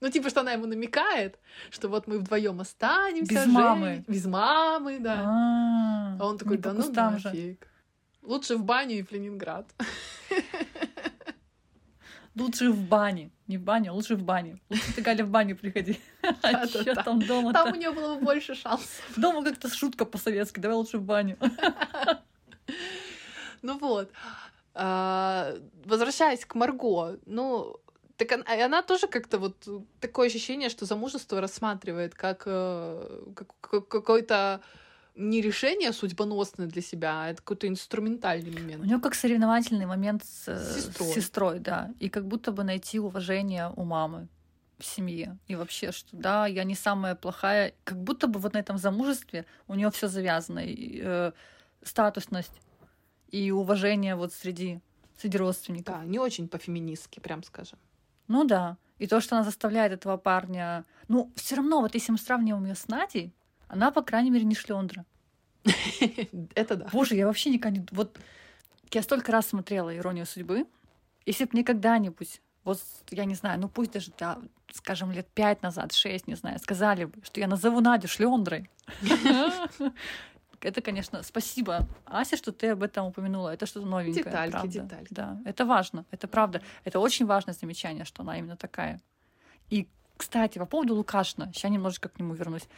Ну, 0.00 0.08
типа, 0.10 0.30
что 0.30 0.40
она 0.40 0.52
ему 0.52 0.66
намекает, 0.66 1.38
что 1.70 1.88
вот 1.88 2.06
мы 2.06 2.18
вдвоем 2.18 2.60
останемся. 2.60 3.34
Без 3.34 3.44
жить. 3.44 3.52
мамы. 3.52 4.04
Без 4.08 4.24
мамы, 4.24 4.98
да. 4.98 5.24
А, 5.26 6.16
А 6.18 6.26
он 6.26 6.38
такой, 6.38 6.56
да 6.56 6.72
ну 6.72 6.90
нафиг. 6.90 7.68
Лучше 8.22 8.56
в 8.56 8.64
баню 8.64 8.98
и 8.98 9.02
в 9.02 9.12
Ленинград. 9.12 9.66
Лучше 12.36 12.70
в 12.70 12.88
бане. 12.88 13.30
Не 13.48 13.58
в 13.58 13.62
бане, 13.62 13.90
а 13.90 13.92
лучше 13.92 14.14
в 14.14 14.22
бане. 14.22 14.60
Лучше 14.70 14.94
ты, 14.94 15.02
Галя, 15.02 15.24
в 15.24 15.30
баню 15.30 15.56
приходи. 15.56 15.98
А 16.42 16.66
чё 16.66 16.94
там 16.94 17.20
дома 17.20 17.52
Там 17.52 17.72
у 17.72 17.76
нее 17.76 17.90
было 17.90 18.14
бы 18.14 18.24
больше 18.24 18.54
шансов. 18.54 19.02
Дома 19.16 19.42
как-то 19.42 19.68
шутка 19.68 20.04
по-советски. 20.04 20.60
Давай 20.60 20.76
лучше 20.76 20.98
в 20.98 21.02
баню. 21.02 21.36
Ну 23.62 23.78
вот. 23.78 24.10
А, 24.74 25.52
Возвращаясь 25.84 26.46
к 26.46 26.54
Марго, 26.54 27.18
ну, 27.26 27.76
так 28.20 28.32
она, 28.32 28.56
и 28.56 28.60
она 28.60 28.82
тоже 28.82 29.06
как-то 29.08 29.38
вот 29.38 29.66
такое 30.00 30.26
ощущение, 30.28 30.68
что 30.68 30.84
замужество 30.86 31.40
рассматривает 31.40 32.14
как, 32.14 32.42
э, 32.46 33.32
как- 33.34 33.54
как- 33.60 33.88
какое-то 33.88 34.60
не 35.16 35.40
решение 35.40 35.92
судьбоносное 35.92 36.66
для 36.66 36.82
себя, 36.82 37.22
а 37.22 37.28
это 37.30 37.36
какой-то 37.42 37.66
инструментальный 37.66 38.50
У 38.50 38.54
момент. 38.60 38.84
нее 38.84 38.98
как 39.00 39.14
соревновательный 39.14 39.86
момент 39.86 40.24
с, 40.24 40.48
э, 40.48 40.56
С 40.58 40.60
с 40.60 40.84
сестрой. 40.86 41.12
сестрой, 41.14 41.58
да. 41.58 41.90
И 41.98 42.08
как 42.08 42.26
будто 42.26 42.52
бы 42.52 42.62
найти 42.64 42.98
уважение 43.00 43.72
у 43.76 43.84
мамы 43.84 44.28
в 44.78 44.84
семье. 44.84 45.36
И 45.48 45.56
вообще, 45.56 45.92
что 45.92 46.08
да, 46.16 46.46
я 46.46 46.64
не 46.64 46.74
самая 46.74 47.14
плохая. 47.14 47.72
Как 47.84 47.98
будто 48.02 48.26
бы 48.28 48.38
вот 48.40 48.52
на 48.54 48.58
этом 48.58 48.78
замужестве 48.78 49.44
у 49.68 49.74
нее 49.74 49.90
все 49.90 50.08
завязано. 50.08 50.60
И, 50.60 51.00
э, 51.04 51.32
статусность 51.82 52.60
и 53.32 53.50
уважение 53.50 54.14
вот 54.14 54.32
среди, 54.32 54.80
среди 55.18 55.38
родственников. 55.38 55.94
Да, 55.96 56.04
не 56.04 56.18
очень 56.18 56.48
по-феминистски, 56.48 57.20
прям 57.20 57.42
скажем. 57.42 57.78
Ну 58.30 58.44
да. 58.44 58.76
И 58.98 59.08
то, 59.08 59.20
что 59.20 59.34
она 59.34 59.44
заставляет 59.44 59.90
этого 59.90 60.16
парня... 60.16 60.84
Ну, 61.08 61.32
все 61.34 61.56
равно, 61.56 61.80
вот 61.80 61.94
если 61.94 62.12
мы 62.12 62.18
сравниваем 62.18 62.64
ее 62.64 62.76
с 62.76 62.86
Надей, 62.86 63.34
она, 63.66 63.90
по 63.90 64.02
крайней 64.02 64.30
мере, 64.30 64.44
не 64.44 64.54
шлендра. 64.54 65.04
Это 66.54 66.76
да. 66.76 66.88
Боже, 66.92 67.16
я 67.16 67.26
вообще 67.26 67.50
никогда 67.50 67.80
не... 67.80 67.86
Вот 67.90 68.20
я 68.92 69.02
столько 69.02 69.32
раз 69.32 69.48
смотрела 69.48 69.96
«Иронию 69.96 70.26
судьбы», 70.26 70.68
если 71.26 71.44
бы 71.44 71.50
мне 71.54 71.64
когда-нибудь, 71.64 72.40
вот 72.62 72.80
я 73.10 73.24
не 73.24 73.34
знаю, 73.34 73.58
ну 73.58 73.68
пусть 73.68 73.90
даже, 73.90 74.12
да, 74.16 74.38
скажем, 74.72 75.10
лет 75.10 75.26
пять 75.34 75.60
назад, 75.62 75.92
шесть, 75.92 76.28
не 76.28 76.36
знаю, 76.36 76.60
сказали 76.60 77.06
бы, 77.06 77.24
что 77.24 77.40
я 77.40 77.48
назову 77.48 77.80
Надю 77.80 78.06
шлендрой. 78.06 78.70
Это, 80.60 80.82
конечно, 80.82 81.22
спасибо, 81.22 81.86
Ася, 82.04 82.36
что 82.36 82.52
ты 82.52 82.68
об 82.70 82.82
этом 82.82 83.06
упомянула. 83.06 83.54
Это 83.54 83.66
что-то 83.66 83.86
новенькое. 83.86 84.24
Детальки, 84.24 84.52
правда. 84.52 84.68
детальки. 84.68 85.14
Да, 85.14 85.38
это 85.44 85.64
важно, 85.64 86.04
это 86.10 86.28
правда. 86.28 86.60
Это 86.84 87.00
очень 87.00 87.26
важное 87.26 87.54
замечание, 87.54 88.04
что 88.04 88.22
она 88.22 88.38
именно 88.38 88.56
такая. 88.56 89.00
И, 89.70 89.88
кстати, 90.16 90.58
по 90.58 90.66
поводу 90.66 90.94
Лукашина, 90.94 91.50
сейчас 91.54 91.70
немножечко 91.70 92.10
к 92.10 92.18
нему 92.18 92.34
вернусь. 92.34 92.68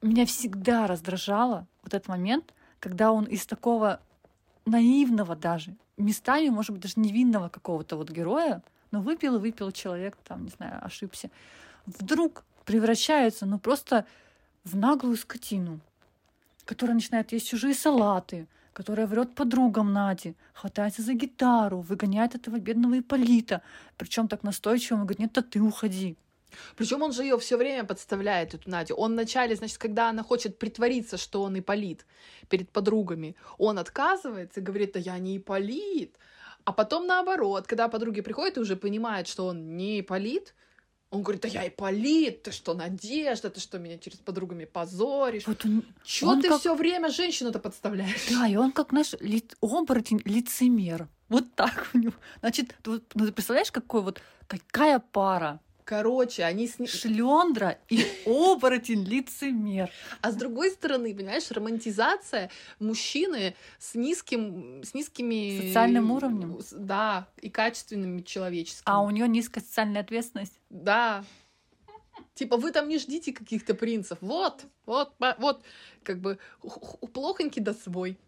Меня 0.00 0.24
всегда 0.24 0.86
раздражало 0.86 1.66
вот 1.82 1.92
этот 1.92 2.08
момент, 2.08 2.54
когда 2.80 3.12
он 3.12 3.24
из 3.24 3.46
такого 3.46 4.00
наивного 4.64 5.36
даже, 5.36 5.76
местами, 5.96 6.48
может 6.48 6.72
быть, 6.72 6.82
даже 6.82 6.94
невинного 6.96 7.48
какого-то 7.48 7.96
вот 7.96 8.10
героя, 8.10 8.62
но 8.90 9.00
выпил 9.00 9.36
и 9.36 9.38
выпил 9.38 9.70
человек, 9.70 10.16
там, 10.24 10.44
не 10.44 10.50
знаю, 10.50 10.84
ошибся, 10.84 11.30
вдруг 11.86 12.44
превращается, 12.64 13.46
ну, 13.46 13.58
просто 13.58 14.06
в 14.64 14.76
наглую 14.76 15.16
скотину, 15.16 15.80
которая 16.64 16.94
начинает 16.94 17.32
есть 17.32 17.48
чужие 17.48 17.74
салаты, 17.74 18.46
которая 18.72 19.06
врет 19.06 19.34
подругам 19.34 19.92
Нади, 19.92 20.34
хватается 20.54 21.02
за 21.02 21.14
гитару, 21.14 21.80
выгоняет 21.80 22.34
этого 22.34 22.58
бедного 22.58 22.98
Иполита, 22.98 23.62
причем 23.96 24.28
так 24.28 24.42
настойчиво, 24.42 24.96
он 24.96 25.02
говорит, 25.02 25.18
нет, 25.18 25.32
то 25.32 25.42
ты 25.42 25.60
уходи. 25.60 26.16
Причем 26.76 27.02
он 27.02 27.12
же 27.12 27.22
ее 27.22 27.38
все 27.38 27.56
время 27.56 27.84
подставляет, 27.84 28.54
эту 28.54 28.70
Надю. 28.70 28.94
Он 28.94 29.12
вначале, 29.12 29.56
значит, 29.56 29.78
когда 29.78 30.10
она 30.10 30.22
хочет 30.22 30.58
притвориться, 30.58 31.16
что 31.16 31.42
он 31.42 31.58
Иполит 31.58 32.06
перед 32.48 32.70
подругами, 32.70 33.36
он 33.58 33.78
отказывается 33.78 34.60
и 34.60 34.62
говорит, 34.62 34.92
да 34.92 35.00
я 35.00 35.18
не 35.18 35.38
Иполит. 35.38 36.16
А 36.64 36.72
потом 36.72 37.06
наоборот, 37.06 37.66
когда 37.66 37.88
подруги 37.88 38.20
приходят 38.20 38.56
и 38.56 38.60
уже 38.60 38.76
понимают, 38.76 39.28
что 39.28 39.46
он 39.46 39.76
не 39.76 40.00
Иполит, 40.00 40.54
он 41.12 41.22
говорит, 41.22 41.42
да 41.42 41.48
я 41.48 41.68
Иполит, 41.68 42.42
ты 42.42 42.50
что, 42.52 42.74
Надежда, 42.74 43.50
ты 43.50 43.60
что, 43.60 43.78
меня 43.78 43.98
через 43.98 44.18
подругами 44.18 44.64
позоришь? 44.64 45.46
Вот 45.46 45.64
он, 45.64 45.84
Чё 46.04 46.26
он 46.28 46.40
ты 46.42 46.48
как- 46.48 46.58
все 46.60 46.74
время 46.74 47.10
женщину-то 47.10 47.58
подставляешь? 47.58 48.26
Да, 48.30 48.48
и 48.48 48.56
он 48.56 48.72
как, 48.72 48.88
знаешь, 48.90 49.12
ли- 49.20 49.44
оборотень, 49.60 50.20
лицемер. 50.24 51.08
Вот 51.28 51.54
так 51.54 51.88
у 51.94 51.98
него. 51.98 52.14
Значит, 52.40 52.74
ты 52.82 52.90
ну, 53.14 53.26
ты 53.26 53.32
представляешь, 53.32 53.70
какой 53.70 54.02
вот, 54.02 54.20
какая 54.46 54.98
пара? 54.98 55.60
Короче, 55.84 56.44
они 56.44 56.68
с 56.68 56.78
ним... 56.78 56.88
Шлендра 56.88 57.78
и 57.88 58.06
оборотень 58.26 59.04
лицемер. 59.04 59.90
А 60.20 60.30
с 60.30 60.36
другой 60.36 60.70
стороны, 60.70 61.14
понимаешь, 61.14 61.50
романтизация 61.50 62.50
мужчины 62.78 63.54
с 63.78 63.94
низким, 63.94 64.82
с 64.84 64.94
низкими... 64.94 65.68
Социальным 65.68 66.10
уровнем. 66.10 66.58
Да, 66.72 67.28
и 67.40 67.50
качественными 67.50 68.22
человеческими. 68.22 68.84
А 68.86 69.02
у 69.02 69.10
нее 69.10 69.28
низкая 69.28 69.62
социальная 69.64 70.02
ответственность. 70.02 70.60
Да. 70.70 71.24
Типа, 72.34 72.56
вы 72.56 72.70
там 72.72 72.88
не 72.88 72.98
ждите 72.98 73.32
каких-то 73.32 73.74
принцев. 73.74 74.18
Вот, 74.20 74.64
вот, 74.86 75.12
вот, 75.38 75.62
как 76.02 76.20
бы, 76.20 76.38
плохонький 77.12 77.60
да 77.60 77.74
свой. 77.74 78.18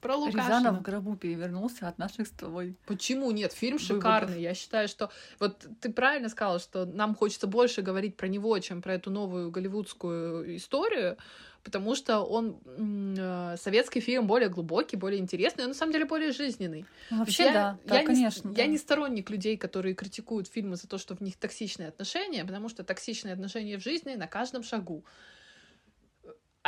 Про 0.00 0.16
Лукашина. 0.16 0.42
Рязанов 0.42 0.78
в 0.78 0.82
гробу 0.82 1.16
перевернулся 1.16 1.88
от 1.88 1.98
наших 1.98 2.28
с 2.28 2.30
тобой. 2.30 2.76
Почему 2.86 3.30
нет? 3.30 3.52
Фильм 3.52 3.78
Выводов. 3.78 3.96
шикарный. 3.96 4.40
Я 4.40 4.54
считаю, 4.54 4.88
что... 4.88 5.10
Вот 5.40 5.66
ты 5.80 5.92
правильно 5.92 6.28
сказала, 6.28 6.58
что 6.58 6.84
нам 6.84 7.14
хочется 7.14 7.46
больше 7.46 7.82
говорить 7.82 8.16
про 8.16 8.28
него, 8.28 8.58
чем 8.60 8.80
про 8.80 8.94
эту 8.94 9.10
новую 9.10 9.50
голливудскую 9.50 10.56
историю, 10.56 11.16
потому 11.64 11.94
что 11.94 12.20
он 12.20 12.60
э, 12.66 13.56
советский 13.58 14.00
фильм 14.00 14.26
более 14.26 14.48
глубокий, 14.48 14.96
более 14.96 15.20
интересный, 15.20 15.64
но 15.64 15.68
на 15.68 15.74
самом 15.74 15.92
деле 15.92 16.04
более 16.04 16.32
жизненный. 16.32 16.86
Ну, 17.10 17.18
вообще, 17.18 17.44
я, 17.44 17.52
да, 17.52 17.78
да, 17.84 17.94
я 17.96 18.00
не- 18.02 18.06
конечно. 18.06 18.48
я 18.50 18.54
да. 18.54 18.66
не 18.66 18.78
сторонник 18.78 19.30
людей, 19.30 19.56
которые 19.56 19.94
критикуют 19.94 20.48
фильмы 20.48 20.76
за 20.76 20.88
то, 20.88 20.98
что 20.98 21.16
в 21.16 21.20
них 21.20 21.36
токсичные 21.36 21.88
отношения, 21.88 22.44
потому 22.44 22.68
что 22.68 22.84
токсичные 22.84 23.34
отношения 23.34 23.78
в 23.78 23.82
жизни 23.82 24.14
на 24.14 24.26
каждом 24.26 24.62
шагу. 24.62 25.04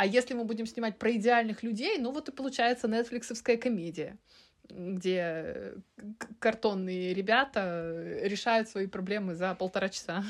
А 0.01 0.05
если 0.05 0.33
мы 0.33 0.45
будем 0.45 0.65
снимать 0.65 0.97
про 0.97 1.11
идеальных 1.11 1.61
людей, 1.61 1.99
ну 1.99 2.11
вот 2.11 2.29
и 2.29 2.31
получается 2.31 2.87
нетфликсовская 2.87 3.57
комедия, 3.57 4.17
где 4.67 5.73
к- 6.17 6.39
картонные 6.39 7.13
ребята 7.13 8.19
решают 8.23 8.67
свои 8.67 8.87
проблемы 8.87 9.35
за 9.35 9.53
полтора 9.53 9.89
часа. 9.89 10.23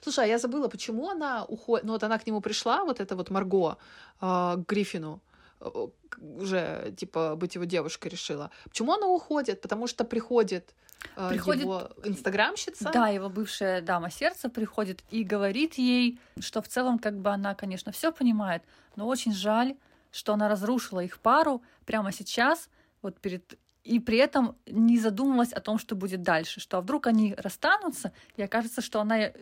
Слушай, 0.00 0.26
а 0.26 0.28
я 0.28 0.38
забыла, 0.38 0.68
почему 0.68 1.08
она 1.10 1.44
уходит... 1.44 1.84
Ну 1.86 1.92
вот 1.92 2.04
она 2.04 2.18
к 2.18 2.26
нему 2.28 2.40
пришла, 2.40 2.84
вот 2.84 3.00
эта 3.00 3.16
вот 3.16 3.30
Марго, 3.30 3.78
а, 4.20 4.56
к 4.58 4.68
Гриффину, 4.68 5.16
э, 5.16 5.25
уже, 5.60 6.94
типа, 6.96 7.36
быть 7.36 7.54
его 7.54 7.64
девушкой 7.64 8.08
решила. 8.08 8.50
Почему 8.64 8.92
она 8.92 9.06
уходит? 9.06 9.60
Потому 9.60 9.86
что 9.86 10.04
приходит, 10.04 10.74
э, 11.16 11.28
Приходит- 11.28 11.62
его 11.62 11.90
инстаграмщица. 12.04 12.90
Да, 12.92 13.08
его 13.08 13.28
бывшая 13.28 13.80
дама 13.80 14.10
сердца 14.10 14.48
приходит 14.48 15.02
и 15.10 15.24
говорит 15.24 15.74
ей, 15.74 16.18
что 16.40 16.62
в 16.62 16.68
целом 16.68 16.98
как 16.98 17.18
бы 17.18 17.30
она, 17.30 17.54
конечно, 17.54 17.92
все 17.92 18.12
понимает, 18.12 18.62
но 18.96 19.06
очень 19.06 19.32
жаль, 19.32 19.76
что 20.10 20.32
она 20.32 20.48
разрушила 20.48 21.00
их 21.00 21.18
пару 21.18 21.62
прямо 21.84 22.12
сейчас, 22.12 22.68
вот 23.02 23.18
перед 23.20 23.58
и 23.84 24.00
при 24.00 24.18
этом 24.18 24.56
не 24.66 24.98
задумывалась 24.98 25.52
о 25.52 25.60
том, 25.60 25.78
что 25.78 25.94
будет 25.94 26.22
дальше, 26.22 26.58
что 26.58 26.78
а 26.78 26.80
вдруг 26.80 27.06
они 27.06 27.34
расстанутся, 27.38 28.12
и 28.36 28.42
окажется, 28.42 28.82
что 28.82 29.00
она 29.00 29.18
э, 29.18 29.32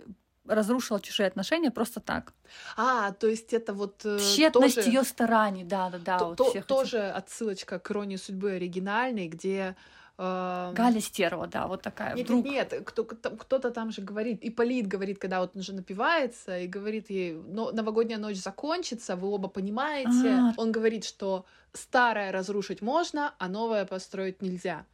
разрушила 0.46 1.00
чужие 1.00 1.26
отношения 1.26 1.70
просто 1.70 2.00
так. 2.00 2.32
А, 2.76 3.12
то 3.12 3.26
есть 3.26 3.52
это 3.52 3.72
вот 3.72 4.02
э, 4.04 4.18
Тщетность 4.18 4.76
тоже, 4.76 4.88
ее 4.88 5.02
стараний, 5.04 5.64
да, 5.64 5.90
да, 5.90 5.98
да. 5.98 6.18
то- 6.18 6.26
вот 6.28 6.36
то- 6.36 6.44
всех 6.50 6.64
этих- 6.64 6.66
тоже 6.66 7.10
отсылочка 7.10 7.78
к 7.78 7.90
иронии 7.90 8.16
судьбы 8.16 8.52
оригинальной, 8.52 9.28
где 9.28 9.74
э, 10.16 10.72
Галя 10.76 11.00
Стерва, 11.00 11.46
да, 11.46 11.66
вот 11.66 11.82
такая. 11.82 12.14
Нет, 12.14 12.26
вдруг. 12.26 12.44
нет, 12.44 12.72
нет, 12.72 12.82
кто, 12.84 13.04
кто-то 13.04 13.70
там 13.70 13.90
же 13.90 14.00
говорит, 14.02 14.42
и 14.44 14.50
Полит 14.50 14.86
говорит, 14.86 15.18
когда 15.18 15.40
вот 15.40 15.52
он 15.54 15.60
уже 15.60 15.72
напивается, 15.72 16.58
и 16.58 16.68
говорит 16.68 17.10
ей, 17.10 17.32
«Но- 17.34 17.72
новогодняя 17.72 18.18
ночь 18.18 18.36
закончится, 18.36 19.16
вы 19.16 19.28
оба 19.28 19.48
понимаете. 19.48 20.28
А. 20.28 20.52
Он 20.56 20.70
говорит, 20.70 21.04
что 21.04 21.44
старое 21.72 22.30
разрушить 22.30 22.80
можно, 22.82 23.34
а 23.38 23.48
новое 23.48 23.86
построить 23.86 24.40
нельзя. 24.42 24.84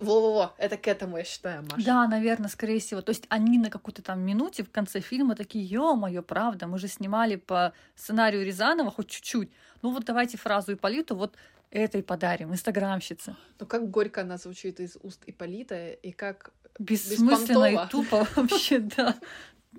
Во-во-во, 0.00 0.54
это 0.58 0.76
к 0.76 0.88
этому, 0.88 1.18
я 1.18 1.24
считаю, 1.24 1.62
Маша. 1.62 1.84
Да, 1.84 2.06
наверное, 2.08 2.48
скорее 2.48 2.80
всего. 2.80 3.00
То 3.02 3.10
есть 3.10 3.24
они 3.28 3.58
на 3.58 3.70
какой-то 3.70 4.02
там 4.02 4.20
минуте 4.20 4.62
в 4.62 4.70
конце 4.70 5.00
фильма 5.00 5.34
такие, 5.34 5.64
ё-моё, 5.64 6.22
правда, 6.22 6.66
мы 6.66 6.78
же 6.78 6.88
снимали 6.88 7.36
по 7.36 7.72
сценарию 7.94 8.44
Рязанова 8.44 8.90
хоть 8.90 9.08
чуть-чуть. 9.08 9.50
Ну 9.82 9.90
вот 9.90 10.04
давайте 10.04 10.38
фразу 10.38 10.72
Иполиту 10.72 11.16
вот 11.16 11.34
этой 11.70 12.02
подарим, 12.02 12.52
инстаграмщице. 12.52 13.36
Ну 13.60 13.66
как 13.66 13.90
горько 13.90 14.20
она 14.22 14.36
звучит 14.36 14.80
из 14.80 14.96
уст 15.02 15.22
Иполита, 15.26 15.90
и 15.90 16.12
как... 16.12 16.52
Бессмысленно 16.78 17.84
и 17.84 17.88
тупо 17.88 18.26
вообще, 18.34 18.78
да. 18.96 19.14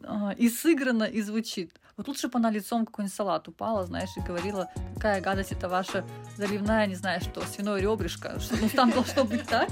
А, 0.03 0.34
И 0.38 0.49
сыграно, 0.49 1.03
и 1.03 1.21
звучит. 1.21 1.71
Вот 1.97 2.08
лучше 2.08 2.27
бы 2.27 2.39
она 2.39 2.51
лицом 2.51 2.86
какой-нибудь 2.86 3.15
салат 3.15 3.47
упала, 3.47 3.86
знаешь, 3.86 4.10
и 4.17 4.19
говорила, 4.19 4.69
какая 4.95 5.21
гадость 5.21 5.53
это 5.53 5.69
ваша 5.69 6.03
заливная, 6.36 6.88
не 6.88 6.95
знаю 6.95 7.21
что, 7.21 7.41
свиное 7.41 7.79
ребрышко. 7.79 8.39
Что, 8.39 8.58
ну 8.58 8.69
там 8.69 8.91
должно 8.91 9.23
быть 9.25 9.45
так. 9.47 9.69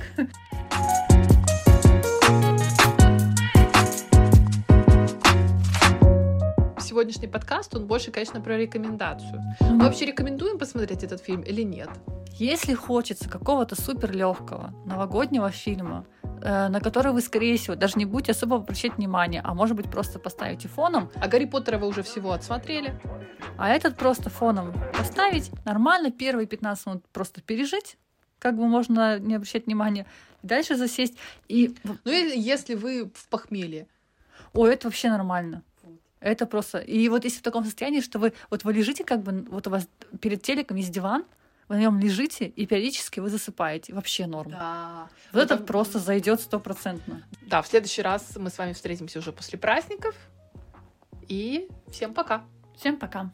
Сегодняшний 6.79 7.27
подкаст, 7.27 7.75
он 7.75 7.87
больше, 7.87 8.11
конечно, 8.11 8.39
про 8.39 8.57
рекомендацию. 8.57 9.41
Мы 9.61 9.85
вообще 9.85 10.05
рекомендуем 10.05 10.59
посмотреть 10.59 11.03
этот 11.03 11.21
фильм 11.21 11.41
или 11.41 11.63
нет? 11.63 11.89
Если 12.33 12.73
хочется 12.73 13.29
какого-то 13.29 13.79
супер 13.79 14.11
легкого 14.11 14.73
новогоднего 14.85 15.49
фильма, 15.49 16.05
на 16.43 16.79
который 16.81 17.13
вы, 17.13 17.21
скорее 17.21 17.57
всего, 17.57 17.75
даже 17.75 17.97
не 17.97 18.05
будете 18.05 18.33
особо 18.33 18.57
обращать 18.57 18.97
внимание, 18.97 19.41
а 19.43 19.53
может 19.53 19.75
быть 19.75 19.89
просто 19.89 20.19
поставите 20.19 20.67
фоном, 20.67 21.09
А 21.15 21.27
Гарри 21.27 21.45
Поттера 21.45 21.77
вы 21.77 21.87
уже 21.87 22.03
всего 22.03 22.31
отсмотрели. 22.33 22.99
а 23.57 23.69
этот 23.69 23.95
просто 23.97 24.29
фоном 24.29 24.73
поставить, 24.97 25.51
нормально 25.65 26.11
первые 26.11 26.47
15 26.47 26.85
минут 26.85 27.07
просто 27.13 27.41
пережить, 27.41 27.97
как 28.39 28.57
бы 28.57 28.67
можно 28.67 29.19
не 29.19 29.35
обращать 29.35 29.67
внимания, 29.67 30.05
дальше 30.41 30.75
засесть. 30.75 31.17
И, 31.47 31.75
Ну 31.83 32.11
или 32.11 32.37
если 32.37 32.75
вы 32.75 33.09
в 33.15 33.27
похмелье. 33.29 33.87
ой, 34.53 34.73
это 34.73 34.87
вообще 34.87 35.09
нормально. 35.09 35.63
Это 36.19 36.45
просто... 36.45 36.79
И 36.79 37.09
вот 37.09 37.25
если 37.25 37.39
в 37.39 37.43
таком 37.43 37.65
состоянии, 37.65 37.99
что 37.99 38.17
вы... 38.17 38.33
Вот 38.49 38.63
вы 38.63 38.73
лежите 38.73 39.03
как 39.03 39.23
бы... 39.23 39.45
Вот 39.49 39.67
у 39.67 39.69
вас 39.69 39.87
перед 40.21 40.41
телеком 40.41 40.77
есть 40.77 40.91
диван, 40.91 41.25
вы 41.73 41.77
на 41.79 41.81
нем 41.81 41.99
лежите, 41.99 42.45
и 42.45 42.65
периодически 42.67 43.19
вы 43.19 43.29
засыпаете. 43.29 43.93
Вообще 43.93 44.27
норм. 44.27 44.51
Да. 44.51 45.09
Вот 45.31 45.41
это 45.41 45.55
Это- 45.55 45.63
просто 45.63 45.99
зайдет 45.99 46.39
стопроцентно. 46.39 47.23
Да, 47.41 47.61
в 47.61 47.67
следующий 47.67 48.01
раз 48.03 48.37
мы 48.37 48.49
с 48.49 48.57
вами 48.57 48.73
встретимся 48.73 49.19
уже 49.19 49.31
после 49.31 49.57
праздников. 49.57 50.15
И 51.27 51.67
всем 51.89 52.13
пока. 52.13 52.43
Всем 52.75 52.97
пока. 52.97 53.31